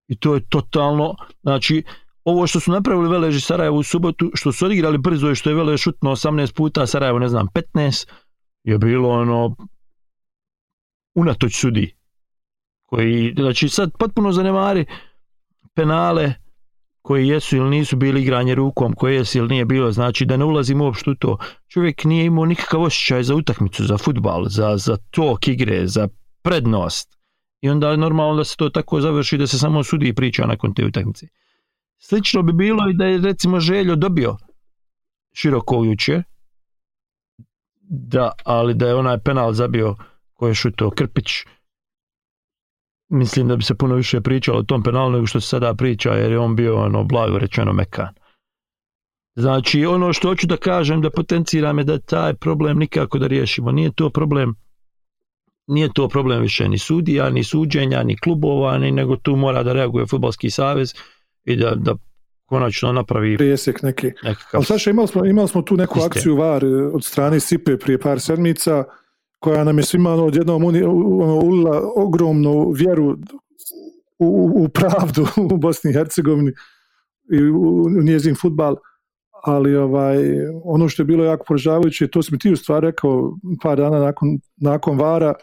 [0.09, 1.83] I to je totalno, znači,
[2.25, 5.57] ovo što su napravili Veleži Sarajevo u subotu, što su odigrali brzo i što je
[5.57, 8.09] Velež šutno 18 puta, Sarajevo ne znam 15,
[8.65, 9.57] je bilo ono
[11.15, 11.95] unatoč sudi
[12.83, 14.87] koji, znači sad potpuno zanemari
[15.75, 16.35] penale
[17.03, 20.45] koji jesu ili nisu bili igranje rukom, koje jesu ili nije bilo, znači da ne
[20.45, 21.39] ulazim uopšte u to.
[21.69, 26.09] Čovjek nije imao nikakav osjećaj za utakmicu, za futbal, za, za tok igre, za
[26.43, 27.19] prednost.
[27.61, 30.47] I onda je normalno da se to tako završi da se samo sudi i priča
[30.47, 31.27] nakon te utakmice.
[31.99, 34.37] Slično bi bilo i da je recimo Željo dobio
[35.33, 36.23] široko jučer,
[37.89, 39.97] da, ali da je onaj penal zabio
[40.33, 41.31] koji je šuto Krpić,
[43.09, 46.11] mislim da bi se puno više pričalo o tom penalu nego što se sada priča
[46.11, 48.15] jer je on bio ono blago rečeno mekan.
[49.37, 53.73] Znači, ono što hoću da kažem, da potenciram je da taj problem nikako da riješimo.
[53.73, 54.55] Nije to problem
[55.67, 59.73] nije to problem više ni sudija, ni suđenja, ni klubova, ni, nego tu mora da
[59.73, 60.95] reaguje futbalski savez
[61.45, 61.95] i da, da
[62.45, 64.07] konačno napravi prijesek neki.
[64.23, 64.59] nekakav...
[64.59, 66.11] Ali Saša, imali smo, imali smo tu neku Sistem.
[66.11, 68.85] akciju VAR e, od strane Sipe prije par sedmica,
[69.39, 70.85] koja nam je svima ono, odjednom uni-
[71.23, 73.17] ono, ulila ogromnu vjeru
[74.19, 76.53] u, u, pravdu u Bosni i Hercegovini
[77.33, 78.77] i u, njezin futbal,
[79.45, 80.17] ali ovaj,
[80.65, 83.99] ono što je bilo jako poražavajuće, to si mi ti u stvari rekao par dana
[83.99, 85.35] nakon, nakon Vara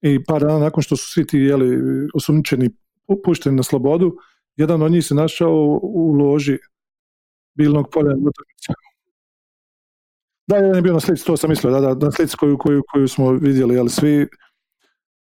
[0.00, 1.78] i par dana nakon što su svi ti jeli,
[2.14, 2.70] osumnjičeni
[3.08, 4.16] pu- pušteni na slobodu,
[4.56, 6.58] jedan od njih se našao u loži
[7.54, 8.14] bilnog polja.
[10.46, 12.82] Da, jedan je bio na slici, to sam mislio, da, da, na slici koju, koju,
[12.92, 14.28] koju smo vidjeli, ali svi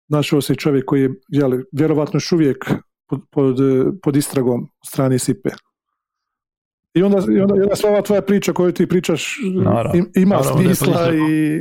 [0.07, 2.71] našao se čovjek koji je, jeli, vjerovatno još uvijek
[3.07, 3.57] pod, pod,
[4.03, 5.49] pod istragom strane Sipe.
[6.93, 9.91] I onda, i onda, onda sva ova tvoja priča koju ti pričaš Naravno.
[9.99, 11.17] im- ima Naravno smisla i,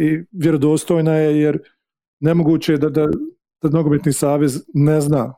[0.07, 1.59] i vjerodostojna je, jer
[2.21, 3.07] nemoguće je da, da,
[3.63, 5.35] da nogometni savez ne zna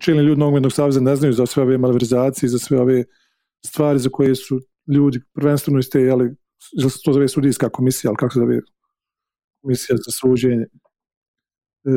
[0.00, 3.04] čelni ljudi nogometnog saveza ne znaju za sve ove malverzacije, za sve ove
[3.66, 4.60] stvari za koje su
[4.94, 6.34] ljudi prvenstveno iz te, jeli,
[6.72, 8.60] jel se to zove sudijska komisija, ali kako se zove
[9.62, 10.66] komisija za suđenje.
[11.84, 11.90] E,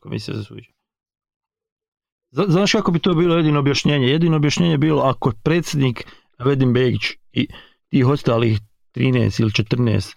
[0.00, 0.74] komisija za suđenje.
[2.30, 4.06] Zna- Znaš kako bi to bilo jedino objašnjenje?
[4.06, 6.04] Jedino objašnjenje je bilo ako predsjednik
[6.38, 7.48] Vedim Begić i
[7.88, 8.58] tih ostalih
[8.94, 10.16] 13 ili 14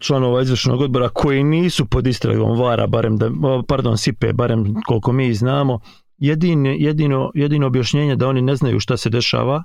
[0.00, 3.30] članova izvršnog odbora koji nisu pod istragom Vara, barem da,
[3.68, 5.80] pardon, Sipe, barem koliko mi znamo,
[6.18, 9.62] jedino, jedino, jedino objašnjenje da oni ne znaju šta se dešava,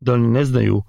[0.00, 0.82] da oni ne znaju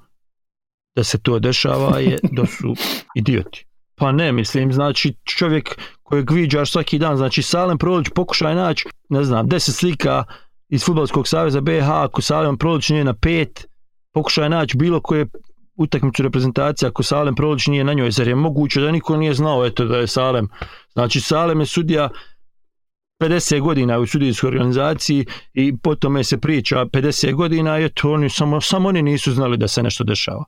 [0.96, 2.76] da se to dešava je da su
[3.20, 3.66] idioti.
[3.96, 9.24] Pa ne, mislim, znači čovjek kojeg viđaš svaki dan, znači Salem Prolić pokušaj naći, ne
[9.24, 10.24] znam, 10 slika
[10.70, 13.68] iz Futbolskog saveza BH, ako Salem Prolić nije na pet,
[14.14, 15.26] pokušaj naći bilo koje
[15.78, 19.66] utakmicu reprezentacije ako Salem Prolić nije na njoj, zar je moguće da niko nije znao
[19.66, 20.48] eto da je Salem.
[20.94, 22.10] Znači Salem je sudija
[23.22, 28.30] 50 godina u sudijskoj organizaciji i po tome se priča 50 godina i eto oni
[28.30, 30.44] samo, samo oni nisu znali da se nešto dešava.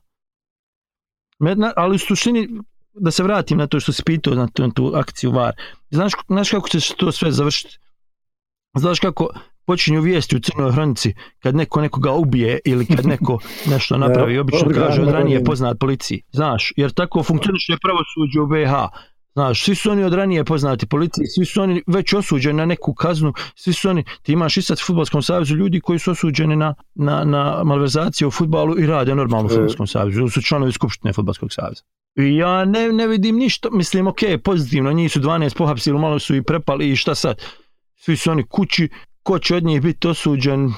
[1.38, 2.48] Medna- Ali u suštini
[2.92, 5.54] da se vratim na to što si pitao na tu, na tu akciju VAR.
[5.90, 7.78] Znaš, znaš kako će to sve završiti?
[8.76, 9.28] Znaš kako
[9.70, 13.38] počinju vijesti u crnoj hronici kad neko nekoga ubije ili kad neko
[13.70, 16.22] nešto napravi, obično kaže od ranije poznat policiji.
[16.32, 18.74] Znaš, jer tako funkcioniše pravosuđe u BH.
[19.32, 22.94] Znaš, svi su oni od ranije poznati policiji, svi su oni već osuđeni na neku
[22.94, 26.56] kaznu, svi su oni, ti imaš i sad u Futbolskom savezu ljudi koji su osuđeni
[26.56, 29.54] na, na, na malverzacije u futbalu i rade normalno u E.
[29.54, 31.82] Futbolskom savezu, su članovi Skupštine Futbolskog saveza.
[32.16, 36.34] I ja ne, ne vidim ništa, mislim, ok, pozitivno, njih su 12 pohapsili, malo su
[36.34, 37.42] i prepali i šta sad?
[37.96, 38.88] Svi su oni kući,
[39.22, 40.72] ko će od njih biti osuđen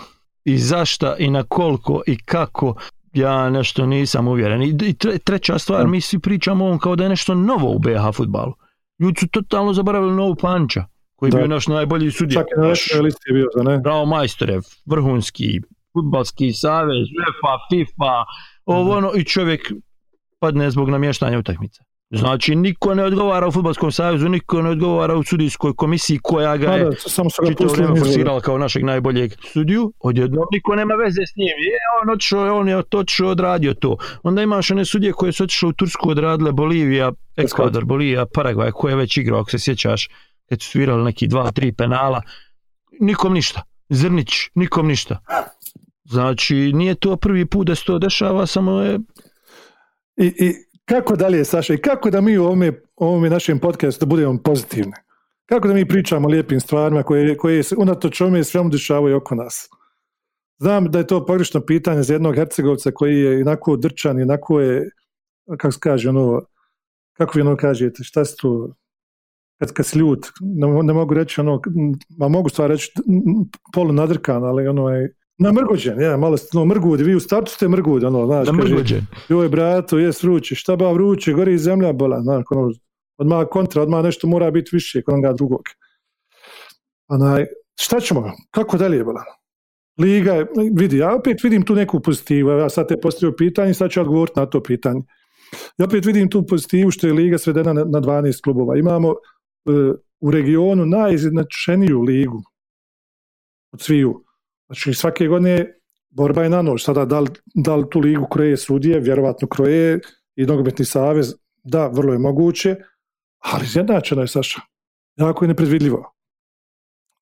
[0.44, 2.74] i zašta i na koliko i kako,
[3.12, 4.62] ja nešto nisam uvjeren.
[4.62, 7.78] I i tre- treća stvar, mi svi pričamo ovom kao da je nešto novo u
[7.78, 8.52] BH futbalu.
[8.98, 10.84] Ljudi su totalno zaboravili novu Panča,
[11.16, 12.40] koji je bio naš najbolji sudija.
[12.40, 13.78] Čak na Naš našoj listi je bio, da ne?
[13.78, 15.60] Bravo majstore, vrhunski,
[15.92, 18.24] futbalski savez, UEFA, FIFA,
[18.64, 19.72] ovo ono, i čovjek
[20.38, 21.84] padne zbog namještanja utakmica.
[22.14, 26.72] Znači, niko ne odgovara u futbalskom savezu, niko ne odgovara u sudijskoj komisiji koja ga
[26.72, 31.46] je samo pustili vrijeme forsirala kao našeg najboljeg sudiju, odjednom niko nema veze s njim,
[31.46, 33.96] je, on otišao, on je otišao, odradio to.
[34.22, 38.88] Onda imaš one sudije koje su otišle u Tursku, odradile Bolivija, Ekvador, Bolivija, Paragvaj, ko
[38.88, 40.08] je već igrao, ako se sjećaš,
[40.48, 42.22] kad su svirali neki dva, tri penala,
[43.00, 43.62] nikom ništa.
[43.88, 45.18] Zrnić, nikom ništa.
[46.04, 48.98] Znači, nije to prvi put da se to dešava, samo je
[50.16, 54.38] I, I kako dalje, Saša, i kako da mi u ovome, ovome našem podcastu budemo
[54.44, 54.92] pozitivni?
[55.46, 59.34] Kako da mi pričamo o lijepim stvarima koje, koje se unatoč ovome svemu dešavaju oko
[59.34, 59.68] nas?
[60.58, 64.90] Znam da je to pogrešno pitanje za jednog Hercegovca koji je inako drčan, inako je,
[65.58, 66.42] kako se kaže, ono,
[67.12, 68.74] kako vi ono kažete, šta se to,
[69.58, 71.60] kad, kad si ljut, ne, ne mogu reći ono,
[72.18, 72.92] ma mogu stvar reći
[73.74, 77.68] polu nadrkan, ali ono je, namrgođen, ja, malo ste ono, mrgudi, vi u startu ste
[77.68, 79.06] mrgudi, ono, znaš, da kaže, mrgođen.
[79.28, 82.72] joj brato, jes vruće, šta ba vruće, gori zemlja bola, znaš, ono,
[83.18, 85.62] odmah kontra, odmah nešto mora biti više kod onoga drugog.
[87.08, 87.46] Onaj,
[87.80, 89.24] šta ćemo, kako dalje bola?
[89.98, 94.00] Liga, vidi, ja opet vidim tu neku pozitivu, ja sad te postavio pitanje, sad ću
[94.00, 95.02] odgovoriti na to pitanje.
[95.78, 98.78] Ja opet vidim tu pozitivu što je Liga svedena na, na 12 klubova.
[98.78, 99.14] Imamo e,
[100.20, 102.42] u regionu najizjednačeniju ligu
[103.72, 104.24] od sviju.
[104.72, 105.66] Znači svake godine
[106.10, 106.82] borba je na nož.
[106.82, 110.00] Sada da li, da li tu ligu kroje sudije, vjerovatno kroje
[110.36, 112.76] i nogometni savez, da, vrlo je moguće,
[113.38, 114.60] ali izjednačeno je Saša.
[115.16, 116.12] Jako je nepredvidljivo.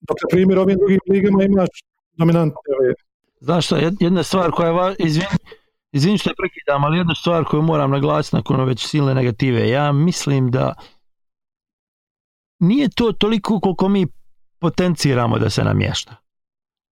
[0.01, 1.69] Dok, na primjer, ovim drugim ligama imaš
[2.13, 2.95] dominantne ove
[3.41, 5.27] Znaš šta, jed- jedna stvar koja je va, izvini,
[5.93, 9.69] Izvini što je prekidam, ali jedna stvar koju moram naglasiti nakon već silne negative.
[9.69, 10.75] Ja mislim da
[12.59, 14.07] nije to toliko koliko mi
[14.59, 16.17] potenciramo da se namješta.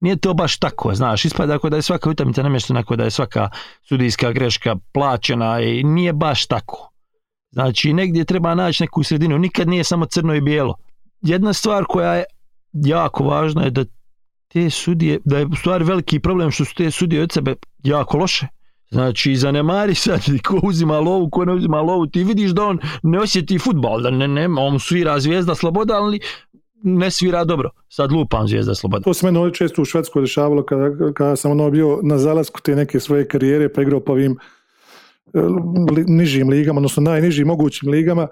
[0.01, 3.11] Nije to baš tako, znaš, ispada ako da je svaka utakmica namještena, ako da je
[3.11, 3.49] svaka
[3.83, 6.91] sudijska greška plaćena i nije baš tako.
[7.51, 10.75] Znači, negdje treba naći neku sredinu, nikad nije samo crno i bijelo.
[11.21, 12.25] Jedna stvar koja je
[12.73, 13.85] jako važna je da
[14.49, 18.19] te sudije, da je u stvari veliki problem što su te sudije od sebe jako
[18.19, 18.47] loše.
[18.91, 23.19] Znači, zanemari sad ko uzima lovu, ko ne uzima lovu, ti vidiš da on ne
[23.21, 26.21] osjeti futbal, da ne, ne, on svira zvijezda sloboda, ali
[26.83, 27.71] ne svira dobro.
[27.89, 29.05] Sad lupam zvijezda sloboda.
[29.05, 32.77] To se meni često u Švedskoj dešavalo kada, kada sam ono bio na zalasku te
[32.77, 34.37] neke svoje karijere pa igrao po ovim
[35.35, 35.41] e,
[35.97, 38.29] li, nižim ligama, odnosno najnižim mogućim ligama.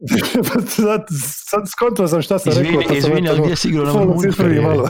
[0.76, 1.06] sad,
[1.48, 2.96] sad skontao sam šta sam izvini, rekao.
[2.96, 4.88] Izvini, ali gdje si igrao na Malo.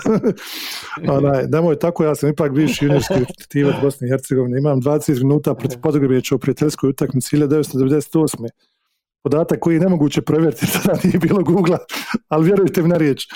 [1.17, 4.59] Onaj, nemoj tako, ja sam ipak bivši juniorski aktivac Bosne i Hercegovine.
[4.59, 8.49] Imam 20 minuta protiv Podgrebjeća u prijateljskoj utakmici 1998
[9.23, 11.79] podatak koji je nemoguće provjeriti, tada nije bilo Google,
[12.29, 13.27] ali vjerujte mi na riječ.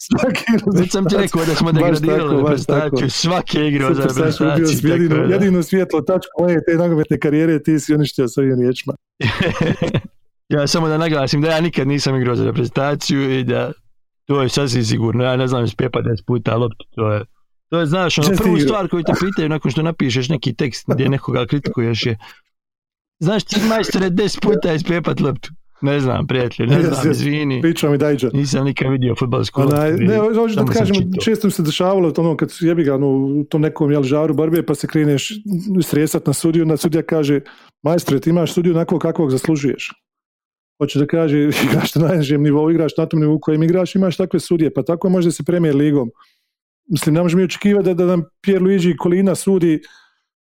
[0.00, 0.44] Svaki
[0.80, 4.90] Već sam ti rekao da smo degradirali prestaciju, svake igre za prestaciju.
[4.90, 8.94] Jedino, jedino svjetlo tačko moje te nogometne karijere ti si uništio s ovim riječima.
[10.54, 13.72] ja samo da naglasim da ja nikad nisam igrao za reprezentaciju i da
[14.24, 15.24] to je sasvim sigurno.
[15.24, 17.24] Ja ne znam spepa 10 puta loptu, to je
[17.70, 21.08] to je, znaš, ono, prvu stvar koju te pitaju nakon što napišeš neki tekst gdje
[21.08, 22.18] nekoga kritikuješ je
[23.20, 25.50] Znaš ti majstore 10 puta ispepat loptu?
[25.82, 27.60] Ne znam, prijatelj, ne znam, yes, izvini.
[27.62, 28.30] Priča mi dajđa.
[28.32, 29.76] Nisam nikad vidio futbalsku loptu.
[29.98, 33.60] Ne, hoću da kažem, često mi se dešavalo ono, kad jebi ga ono, u tom
[33.60, 35.32] nekom jel, žaru borbe pa se kreneš
[35.82, 37.40] stresat na sudiju, na sudija kaže
[37.82, 39.90] majstore, ti imaš sudiju onako kakvog zaslužuješ.
[40.82, 41.38] Hoće da kaže,
[41.70, 45.08] igraš na najnižem nivou, igraš na tom nivou kojem igraš, imaš takve sudije, pa tako
[45.08, 46.10] može se premijer ligom.
[46.90, 49.80] Mislim, ne možemo mi očekivati da, da nam Pierluigi Kolina sudi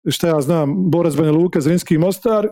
[0.09, 2.47] šta ja znam, Borac Banja Luka, Zrinski i Mostar,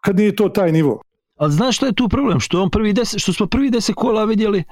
[0.00, 1.02] kad nije to taj nivo.
[1.36, 2.40] Ali znaš što je tu problem?
[2.40, 4.64] Što, on prvi deset, što smo prvi deset kola vidjeli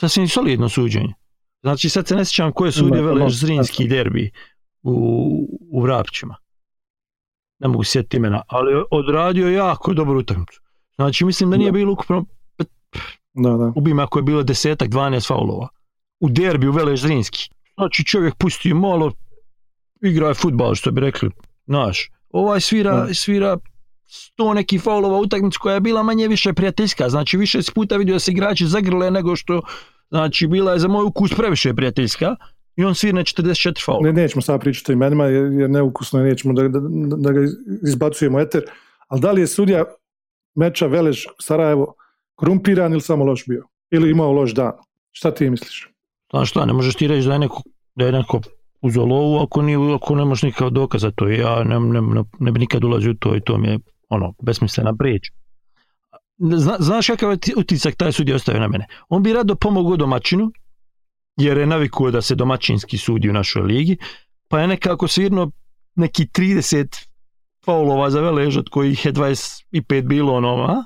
[0.00, 1.14] sasvim solidno suđenje.
[1.62, 4.30] Znači sad se ne sjećam koje sudje Veleš Zrinski derbi
[4.82, 4.92] u,
[5.70, 6.36] u Vrapćima.
[7.58, 10.60] Ne mogu sjetiti imena, ali odradio jako dobru utakmicu.
[10.94, 12.24] Znači mislim da nije bilo ukupno
[13.34, 13.72] da, da.
[13.76, 15.68] ubim ako je bilo desetak, 12 faulova.
[16.20, 17.48] U derbi u Veleš Zrinski.
[17.74, 19.12] Znači čovjek pusti malo
[20.02, 21.30] igra je futbal što bi rekli.
[21.66, 23.14] Znaš, ovaj svira, da.
[23.14, 23.56] svira
[24.10, 28.18] sto neki faulova utakmicu koja je bila manje više prijateljska, znači više puta vidio da
[28.18, 29.62] se igrači zagrle nego što,
[30.08, 32.36] znači bila je za moj ukus previše prijateljska
[32.76, 34.02] i on svirne 44 faula.
[34.02, 36.80] Ne, nećemo sad pričati o imenima jer, neukusno je, nećemo da, da,
[37.16, 37.40] da ga
[37.88, 38.62] izbacujemo eter,
[39.08, 39.84] ali da li je sudija
[40.54, 41.94] meča Velež Sarajevo
[42.34, 43.66] korumpiran ili samo loš bio?
[43.90, 44.72] Ili imao loš dan?
[45.12, 45.88] Šta ti misliš?
[46.30, 47.62] Znaš šta, ne možeš ti reći da je neko,
[47.94, 48.40] da je neko
[48.82, 51.28] lovu ako, nije, ako nemaš nikakav dokaz za to.
[51.28, 53.78] Ja ne, ne, ne, ne bi nikad ulazio u to i to mi je
[54.10, 55.32] ono, besmislena priča.
[56.38, 58.86] Zna, znaš kakav je utisak taj sudija ostavio na mene?
[59.08, 60.52] On bi rado pomogao domaćinu,
[61.36, 63.96] jer je navikuo da se domaćinski sudi u našoj ligi,
[64.48, 65.50] pa je nekako svirno
[65.94, 67.06] neki 30
[67.64, 70.82] faulova za velež, od kojih je 25 bilo ono, a?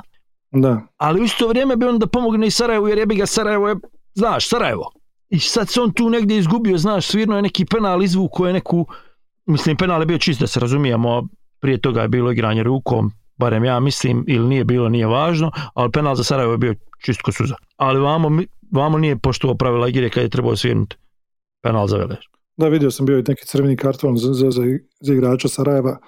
[0.51, 0.81] Da.
[0.97, 3.69] Ali u isto vrijeme bi on da pomogne i Sarajevo, jer je bi ga Sarajevo
[3.69, 3.77] je,
[4.15, 4.91] znaš, Sarajevo.
[5.29, 8.87] I sad se on tu negdje izgubio, znaš, svirno je neki penal izvuko je neku,
[9.47, 11.29] mislim, penal je bio čist da se razumijemo,
[11.65, 15.91] prije toga je bilo igranje rukom, barem ja mislim, ili nije bilo, nije važno, ali
[15.91, 17.55] penal za Sarajevo je bio čistko suza.
[17.77, 20.97] Ali vamo, vamo nije poštovao pravila igre kad je trebao svirnuti
[21.63, 22.25] penal za Velež.
[22.57, 24.51] Da, vidio sam bio i neki crveni karton za, za,
[25.01, 25.99] za, igrača Sarajeva.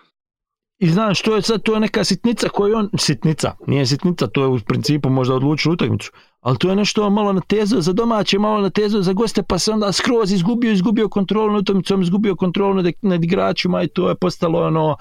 [0.79, 4.43] I znaš, to je sad to je neka sitnica koju on, sitnica, nije sitnica, to
[4.43, 8.39] je u principu možda odlučilo utakmicu, ali to je nešto malo na tezu za domaće,
[8.39, 12.37] malo na tezu za goste, pa se onda skroz izgubio, izgubio kontrolu nad utakmicom, izgubio
[12.37, 14.97] kontrolu nad, nad igračima i to je postalo ono,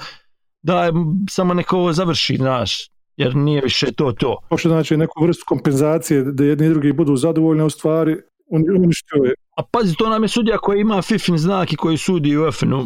[0.66, 0.92] da
[1.30, 4.38] samo neko ovo završi, znaš, jer nije više to to.
[4.50, 8.16] Pošto znači neku vrstu kompenzacije da jedni i drugi budu zadovoljni u stvari,
[8.50, 9.34] uništio je.
[9.58, 12.80] A pazi, to nam je sudija koji ima FIFIN znak i koji sudi u FN-u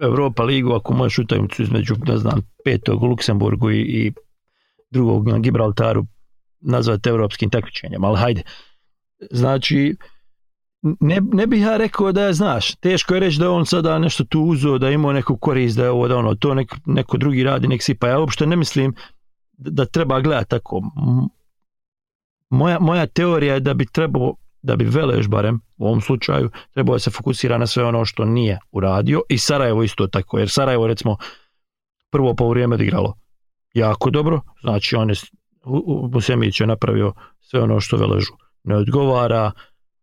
[0.00, 4.12] Europa ligu, ako možeš utakmicu između, ne znam, petog u Luksemburgu i, i
[4.90, 6.04] drugog na Gibraltaru
[6.60, 8.42] nazvati europskim takmičenjem, ali hajde.
[9.30, 9.96] Znači,
[10.82, 14.24] ne, ne bih ja rekao da je, znaš, teško je reći da on sada nešto
[14.24, 17.44] tu uzeo, da imao neku korist, da je ovo, da ono, to nek, neko drugi
[17.44, 18.94] radi, nek si, pa ja uopšte ne mislim
[19.52, 20.82] da, treba gledati tako.
[22.50, 26.94] Moja, moja teorija je da bi trebao, da bi Veleš barem u ovom slučaju, trebao
[26.94, 30.86] da se fokusira na sve ono što nije uradio i Sarajevo isto tako, jer Sarajevo
[30.86, 31.16] recimo
[32.10, 33.14] prvo po vrijeme odigralo
[33.74, 35.16] jako dobro, znači on je
[36.12, 38.32] Musemić je napravio sve ono što Veležu
[38.64, 39.52] ne odgovara,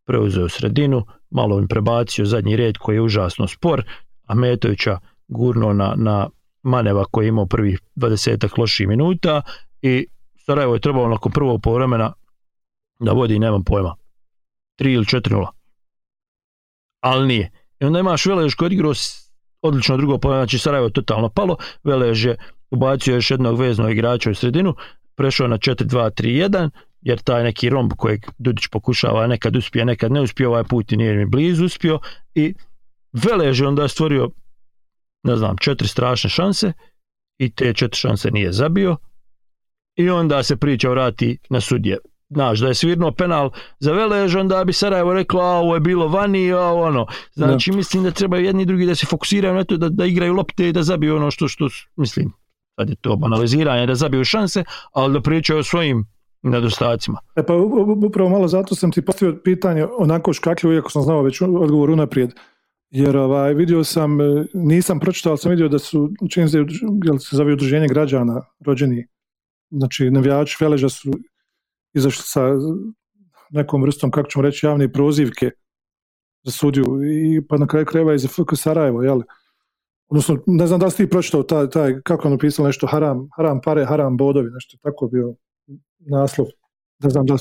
[0.05, 3.83] preuzeo sredinu, malo im prebacio zadnji red koji je užasno spor,
[4.25, 6.29] a Metovića gurno na, na
[6.63, 9.41] Maneva koji je imao prvih 20 loših minuta
[9.81, 10.07] i
[10.45, 12.13] Sarajevo je trebalo nakon prvog povremena
[12.99, 13.95] da vodi, nemam pojma,
[14.79, 15.47] 3 ili 4-0.
[16.99, 17.51] Ali nije.
[17.79, 18.93] I onda imaš Velež koji je igrao
[19.61, 22.37] odlično drugo povremeno, znači Sarajevo je totalno palo, Velež je
[22.69, 24.75] ubacio još jednog veznog igrača u sredinu,
[25.15, 26.69] prešao na 4-2-3-1,
[27.05, 30.97] jer taj neki romb kojeg Dudić pokušava nekad uspije, nekad ne uspije, ovaj put i
[30.97, 31.99] nije mi blizu uspio
[32.35, 32.53] i
[33.13, 34.29] Velež je onda stvorio
[35.23, 36.73] ne znam, četiri strašne šanse
[37.37, 38.97] i te četiri šanse nije zabio
[39.95, 41.97] i onda se priča vrati na sudje.
[42.29, 46.07] Znaš, da je svirno penal za Velež, onda bi Sarajevo reklo, a ovo je bilo
[46.07, 47.05] vani, a ono.
[47.33, 47.77] Znači, da.
[47.77, 50.69] mislim da treba jedni i drugi da se fokusiraju na to, da, da igraju lopte
[50.69, 52.33] i da zabiju ono što, što mislim,
[52.79, 56.14] sad je to banaliziranje, da zabiju šanse, ali da pričaju o svojim
[56.49, 57.19] nedostacima.
[57.35, 57.53] E pa
[58.05, 62.33] upravo malo zato sam ti postavio pitanje onako škakljivo, iako sam znao već odgovor unaprijed.
[62.89, 66.57] Jer ovaj, vidio sam, e, nisam pročitao, ali sam vidio da su, čini se,
[67.03, 69.07] jel se zove udruženje građana rođeni,
[69.69, 71.11] znači navijači Veleža su
[71.93, 72.41] izašli sa
[73.49, 75.51] nekom vrstom, kako ćemo reći, javne prozivke
[76.43, 79.21] za sudiju i pa na kraju krajeva i za FK Sarajevo, jel?
[80.07, 83.27] Odnosno, ne znam da li ste ti pročitao taj, taj kako on napisao nešto, haram,
[83.35, 85.35] haram pare, haram bodovi, nešto tako bio
[85.99, 86.47] naslov.
[86.99, 87.35] Ne znam da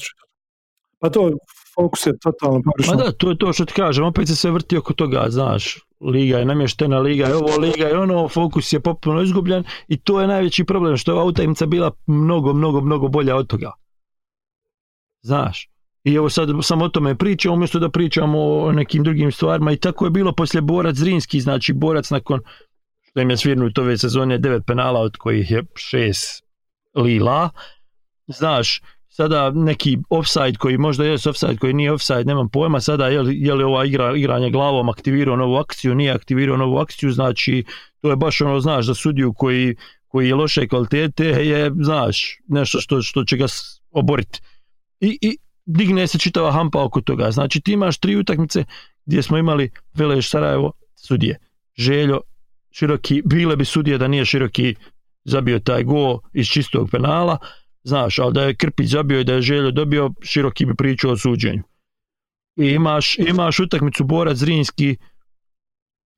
[0.99, 1.31] Pa to
[1.75, 2.95] fokus je totalno pogrešno.
[2.95, 5.79] Ma da, to je to što ti kažem, opet se sve vrti oko toga, znaš,
[6.01, 10.20] liga je namještena, liga je ovo, liga je ono, fokus je popuno izgubljen i to
[10.20, 13.72] je najveći problem, što je ova utakmica bila mnogo, mnogo, mnogo bolja od toga.
[15.22, 15.68] Znaš,
[16.05, 19.77] i evo sad samo o tome pričam, umjesto da pričamo o nekim drugim stvarima i
[19.77, 22.41] tako je bilo poslije Borac Zrinski, znači Borac nakon
[23.03, 26.45] što im je svirnut ove sezone devet penala od kojih je šest
[26.95, 27.51] lila,
[28.27, 33.22] znaš, sada neki offside koji možda je offside koji nije offside, nemam pojma sada je
[33.22, 37.64] li, je li ova igra, igranje glavom aktivirao novu akciju, nije aktivirao novu akciju, znači
[38.01, 39.77] to je baš ono, znaš, za sudiju koji,
[40.09, 43.47] koji je loše kvalitete je, znaš, nešto što, što će ga
[43.91, 44.41] oboriti.
[45.01, 47.31] I, I digne se čitava hampa oko toga.
[47.31, 48.64] Znači ti imaš tri utakmice
[49.07, 51.39] gdje smo imali Veleš Sarajevo, sudije.
[51.77, 52.20] Željo,
[52.70, 54.75] široki, bile bi sudije da nije široki
[55.25, 57.39] zabio taj gol iz čistog penala,
[57.85, 61.16] Znaš, ali da je Krpić zabio i da je Željo dobio, široki bi pričao o
[61.16, 61.62] suđenju.
[62.57, 64.97] I imaš, imaš utakmicu Borac Zrinski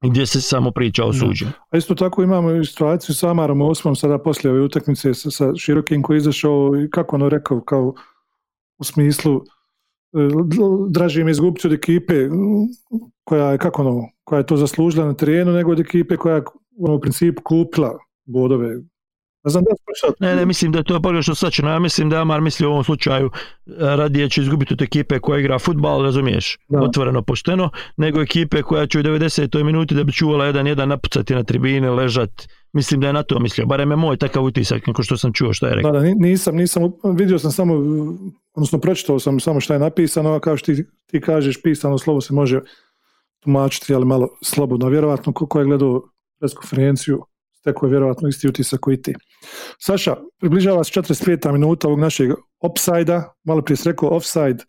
[0.04, 1.50] gdje se samo priča o suđenju.
[1.70, 5.54] A isto tako imamo i situaciju sa Amarom Osmom sada poslije ove utakmice sa, sa
[5.56, 7.94] Širokim koji je izašao i kako ono rekao kao
[8.78, 10.18] u smislu e,
[10.90, 12.14] draži mi izgubiti od ekipe
[13.24, 16.42] koja je kako ono, koja je to zaslužila na terenu nego od ekipe koja je
[16.78, 18.76] ono, u principu kupila bodove
[19.50, 19.70] znam da
[20.20, 21.70] Ne, ne, mislim da je to pogrešno sačeno.
[21.70, 25.40] Ja mislim da Amar misli u ovom slučaju e, radije će izgubiti od ekipe koja
[25.40, 26.82] igra futbal, razumiješ, da.
[26.82, 29.64] otvoreno pošteno, nego ekipe koja će u 90.
[29.64, 32.48] minuti da bi čuvala jedan jedan napucati na tribine, ležat.
[32.72, 33.66] Mislim da je na to mislio.
[33.66, 35.92] Barem je moj takav utisak, neko što sam čuo što je rekao.
[35.92, 36.82] Da, da, nisam, nisam,
[37.16, 37.74] vidio sam samo,
[38.54, 42.20] odnosno pročitao sam samo što je napisano, a kao što ti, ti kažeš, pisano slovo
[42.20, 42.60] se može
[43.40, 44.88] tumačiti, ali malo slobodno.
[44.88, 46.02] Vjerovatno, ko je gledao
[46.38, 47.22] preskonferenciju,
[47.66, 49.14] Tako je vjerovatno isti utisak koji ti.
[49.78, 51.52] Saša, približava se 45.
[51.52, 54.64] minuta ovog našeg opsajda, malo prije se rekao offside,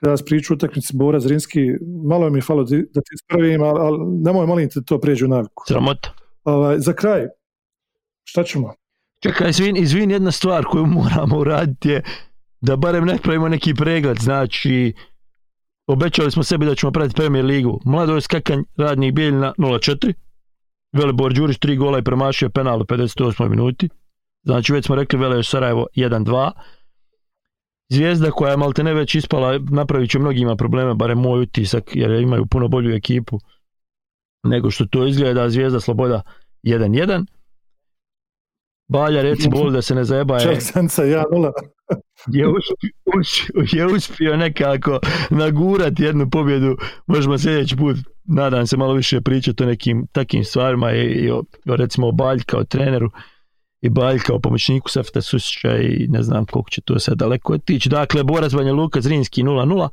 [0.00, 1.60] kada vas priču utakmici Bora Zrinski,
[2.08, 5.64] malo mi je falo da ti ispravim, ali, ali nemoj molim te to prijeđu naviku.
[5.68, 6.14] Sramota.
[6.44, 7.26] Ovaj, za kraj,
[8.24, 8.74] šta ćemo?
[9.22, 12.02] Čekaj, izvin, izvin, jedna stvar koju moramo uraditi je
[12.60, 14.94] da barem ne pravimo neki pregled, znači
[15.86, 17.80] obećali smo sebi da ćemo pratiti Premier ligu.
[17.84, 20.12] Mlado je skakanj radnih bijeljina 0-4,
[20.92, 23.48] Velibor Đurić tri gola i promašio penal u 58.
[23.48, 23.88] minuti.
[24.42, 26.50] Znači već smo rekli Veleš Sarajevo 1-2.
[27.88, 32.10] Zvijezda koja je malte ne već ispala, napravit će mnogima probleme, barem moj utisak, jer
[32.10, 33.38] imaju puno bolju ekipu
[34.44, 35.50] nego što to izgleda.
[35.50, 36.22] Zvijezda Sloboda
[36.62, 37.24] 1-1.
[38.88, 40.60] Balja reci bol da se ne zajeba je,
[42.38, 44.98] je, uspio, je uspio nekako
[45.30, 46.76] nagurati jednu pobjedu.
[47.06, 51.44] Možemo sljedeći put nadam se malo više pričati o nekim takim stvarima i, i o,
[51.66, 53.10] recimo o Balj kao treneru
[53.80, 57.88] i Balj kao pomoćniku Safta Susića i ne znam koliko će to sad daleko otići.
[57.88, 59.88] Dakle, Borac Banja Luka Zrinski 0-0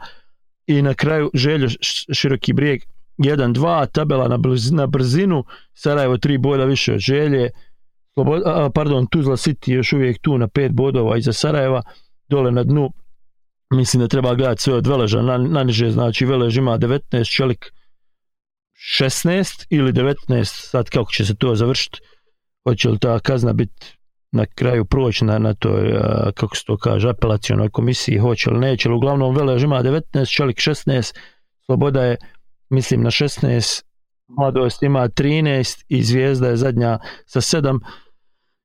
[0.68, 1.68] i na kraju Željo
[2.14, 2.82] Široki brijeg
[3.18, 5.44] 1-2, tabela na, brz, na brzinu,
[5.74, 7.50] Sarajevo 3 boda više od Želje,
[8.20, 11.82] Slobod, a, pardon, Tuzla City još uvijek tu na 5 bodova iza Sarajeva,
[12.30, 12.92] dole na dnu.
[13.74, 17.72] Mislim da treba gledati sve od Veleža na, na niže, znači Velež ima 19, Čelik
[19.00, 22.00] 16 ili 19, sad kako će se to završiti,
[22.64, 23.98] hoće li ta kazna biti
[24.32, 25.94] na kraju proći na, na toj,
[26.34, 30.58] kako se to kaže, apelacijonoj komisiji, hoće li neće, ali uglavnom Velež ima 19, Čelik
[30.58, 31.16] 16,
[31.66, 32.18] Sloboda je,
[32.70, 33.84] mislim, na 16,
[34.28, 37.80] Mladost ima 13 i Zvijezda je zadnja sa 7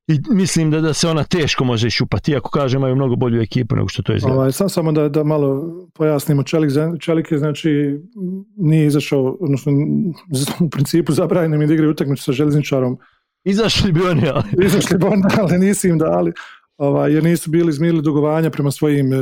[0.07, 3.75] i mislim da, da se ona teško može iščupati, iako kaže imaju mnogo bolju ekipu
[3.75, 4.35] nego što to izgleda.
[4.35, 7.99] Ovaj, sam samo da, da malo pojasnimo, Čelik, Čelik je znači
[8.57, 9.71] nije izašao, odnosno
[10.65, 12.97] u principu zabranjeno mi da igraju utakmicu sa željezničarom.
[13.43, 14.43] Izašli bi oni, ali...
[14.65, 16.31] Izašli bi oni, ali nisi im dali,
[16.77, 19.17] ovaj, jer nisu bili izmirili dugovanja prema svojim e,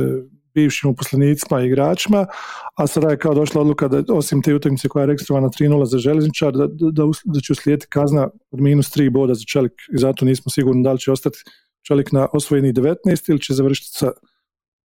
[0.54, 2.26] bivšim uposlenicima i igračima,
[2.74, 5.98] a sada je kao došla odluka da osim te utakmice koja je registrovana 3-0 za
[5.98, 10.24] željezničar, da, da, da će uslijediti kazna od minus 3 boda za Čelik i zato
[10.24, 11.38] nismo sigurni da li će ostati
[11.82, 14.12] Čelik na osvojeni 19 ili će završiti sa,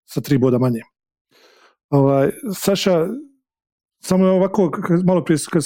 [0.06, 0.82] sa 3 boda manje.
[1.90, 3.08] Ovaj, Saša,
[4.00, 4.72] samo je ovako,
[5.06, 5.64] malo prije kad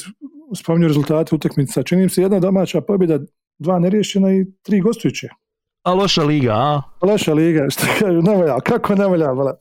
[0.58, 3.20] spominju rezultate utakmica, čini se jedna domaća pobjeda,
[3.60, 5.30] dva neriješena i tri gostujuće.
[5.84, 6.82] A loša liga, a?
[7.02, 9.58] Loša liga, što kažu, ne valja, kako ne valja, bala.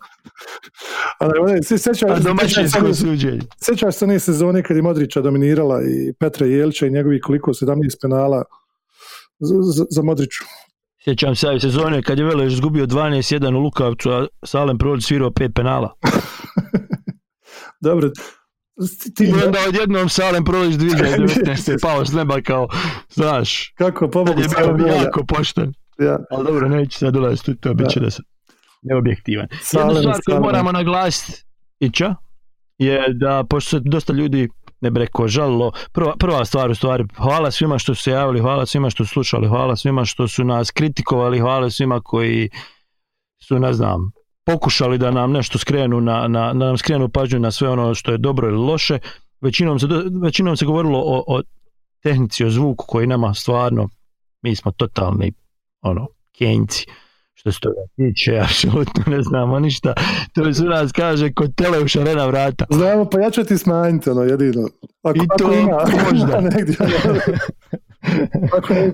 [1.19, 2.11] Ali, se sjećaš.
[3.61, 7.77] Sjećaš se one sezone kad je Modrića dominirala i Petra Jelića i njegovi koliko 17
[8.03, 8.45] penala
[9.39, 10.45] za, za, za Modriću.
[11.05, 15.53] Sjećam se sezone kad je Veleš izgubio 12-1 u Lukavcu, a Salem Prolić svirao 5
[15.55, 15.95] penala.
[17.81, 18.11] Dobro,
[19.17, 21.81] ti I onda odjednom Salem Prolić 2019.
[21.83, 22.69] pao s neba kao,
[23.11, 25.73] znaš, kako pomogu je bio jako pošten.
[26.05, 26.19] Ja.
[26.31, 28.25] Ali dobro, neću sad ulaziti, to bit će da sam
[28.83, 29.47] neobjektivan.
[29.51, 31.45] Jedna stvar koju moramo naglasiti,
[31.81, 32.15] Ića,
[32.79, 34.49] je da, pošto se dosta ljudi
[34.81, 38.41] ne bi rekao žalilo, prva, prva stvar u stvari, hvala svima što su se javili,
[38.41, 42.51] hvala svima što su slušali, hvala svima što su nas kritikovali, hvala svima koji
[43.43, 44.11] su, ne znam,
[44.45, 48.13] pokušali da nam nešto skrenu, na, na, da nam skrenu pažnju na sve ono što
[48.13, 48.99] je dobro ili loše.
[49.41, 49.87] Većinom se,
[50.23, 51.43] većinom se govorilo o, o
[52.03, 53.89] tehnici, o zvuku koji nama stvarno,
[54.43, 55.33] mi smo totalni
[55.83, 56.07] ono,
[56.39, 56.87] kenjci
[57.43, 59.95] što se toga tiče, apsolutno ne znamo ništa.
[60.35, 62.65] To su nas kaže kod tele u šarena vrata.
[62.71, 64.69] Znamo, pa ja ću ti smanjiti, ono, jedino.
[65.03, 66.41] Ako, I to ako ima, možda.
[66.57, 66.77] negdje,
[68.59, 68.93] ako ne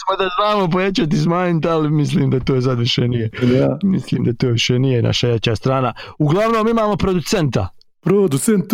[0.00, 3.30] smo da znamo pojačati smanjiti, ali mislim da to sad više nije.
[3.42, 3.78] Ja.
[3.82, 5.94] Mislim da to više nije naša jača strana.
[6.18, 7.68] Uglavnom imamo producenta.
[8.00, 8.72] Producent.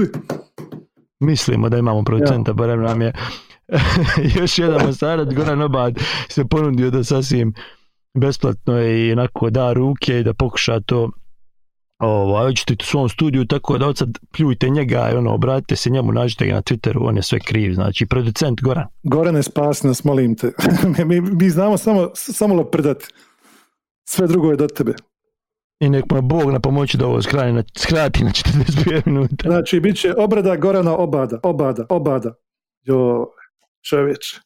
[1.21, 2.55] Mislimo da imamo producenta, ja.
[2.55, 3.13] barem nam je
[4.41, 5.95] još jedan Mosarac, Goran Obad
[6.29, 7.55] se ponudio da sasvim
[8.15, 11.11] besplatno i onako da ruke i da pokuša to
[11.99, 15.91] ovaj, ćete u svom studiju, tako da od sad pljujte njega i ono, obratite se
[15.91, 18.87] njemu, nađite ga na Twitteru, on je sve kriv, znači producent Goran.
[19.03, 20.53] Goran je spas nas, molim te.
[21.07, 23.07] mi, mi, znamo samo, samo loprdati.
[24.09, 24.95] Sve drugo je do tebe.
[25.81, 29.49] I nek mu Bog na pomoći da ovo skrati na, skrati na 45 minuta.
[29.49, 32.35] Znači, bit će obrada Gorana Obada, Obada, Obada.
[32.83, 33.27] Jo,
[33.83, 34.41] čovječ.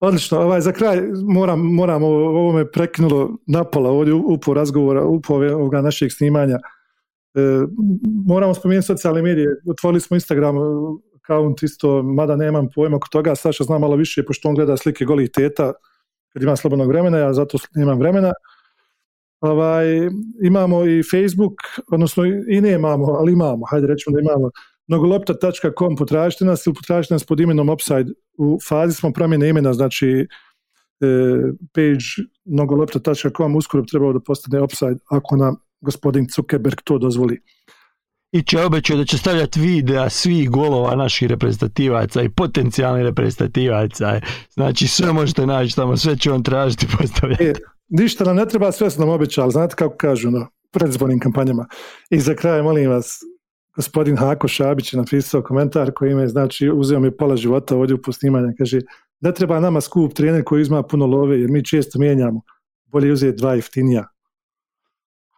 [0.00, 5.80] Odlično, ovaj, za kraj moram, moram ovo me prekinulo napola ovdje upo razgovora, upo ovoga
[5.80, 6.56] našeg snimanja.
[7.34, 7.40] E,
[8.26, 10.56] moramo spomenuti socijalne medije, otvorili smo Instagram
[11.22, 15.04] account isto, mada nemam pojma oko toga, Saša zna malo više, pošto on gleda slike
[15.04, 15.72] golih teta,
[16.32, 18.32] kad ima slobodnog vremena, ja zato nemam vremena.
[19.40, 19.86] Ovaj,
[20.42, 21.54] imamo i Facebook,
[21.92, 24.50] odnosno i nemamo, ali imamo, hajde rećemo da imamo
[24.88, 28.12] nogolopta.com, potražite nas ili potražite nas pod imenom Upside.
[28.38, 30.26] U fazi smo promjene imena, znači e,
[31.74, 37.40] page nogolopta.com uskoro bi trebalo da postane Upside ako nam gospodin Zuckerberg to dozvoli.
[38.32, 44.20] I će obećao da će stavljati videa svih golova naših reprezentativaca i potencijalnih reprezentativaca.
[44.50, 47.44] Znači sve možete naći tamo, sve će on tražiti postavljati.
[47.44, 47.52] E,
[47.88, 51.66] ništa nam ne treba, sve su nam obećali, znate kako kažu no, predizbornim kampanjama.
[52.10, 53.20] I za kraj, molim vas,
[53.76, 58.02] gospodin Hako Šabić je napisao komentar koji me, znači, uzeo mi pola života ovdje u
[58.02, 58.80] posnimanja, kaže,
[59.20, 62.40] ne treba nama skup trener koji uzma puno love, jer mi često mijenjamo,
[62.84, 64.08] bolje uzeti dva jeftinija.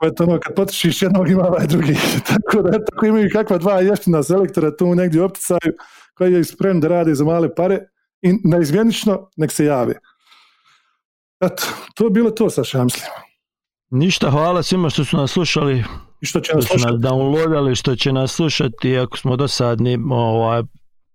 [0.03, 1.95] je to ono, kad potrošiš jednog ima ovaj drugi.
[2.30, 5.72] tako da, tako imaju kakva dva jeftina selektora tu negdje opticaju,
[6.14, 7.78] koji je spremni da rade za male pare
[8.22, 9.95] i neizmjenično nek se jave.
[11.41, 11.62] Eto,
[11.95, 13.14] to je bilo to sa šamsljima.
[13.91, 15.85] Ništa, hvala svima što su nas slušali.
[16.25, 16.93] I što će nas slušati.
[16.93, 18.99] Nas downloadali, što će nas slušati.
[18.99, 20.62] Ako smo dosadni, ovaj,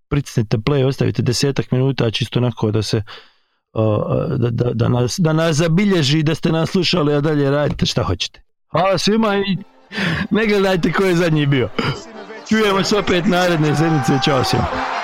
[0.08, 3.02] pritisnite play, ostavite desetak minuta, čisto onako da se
[4.38, 8.02] da, da, da, nas, da nas zabilježi da ste nas slušali, a dalje radite šta
[8.02, 8.42] hoćete.
[8.70, 9.56] Hvala svima i
[10.30, 11.68] ne gledajte ko je zadnji bio.
[12.48, 14.12] Čujemo se opet naredne sedmice.
[14.24, 14.99] Ćao svima.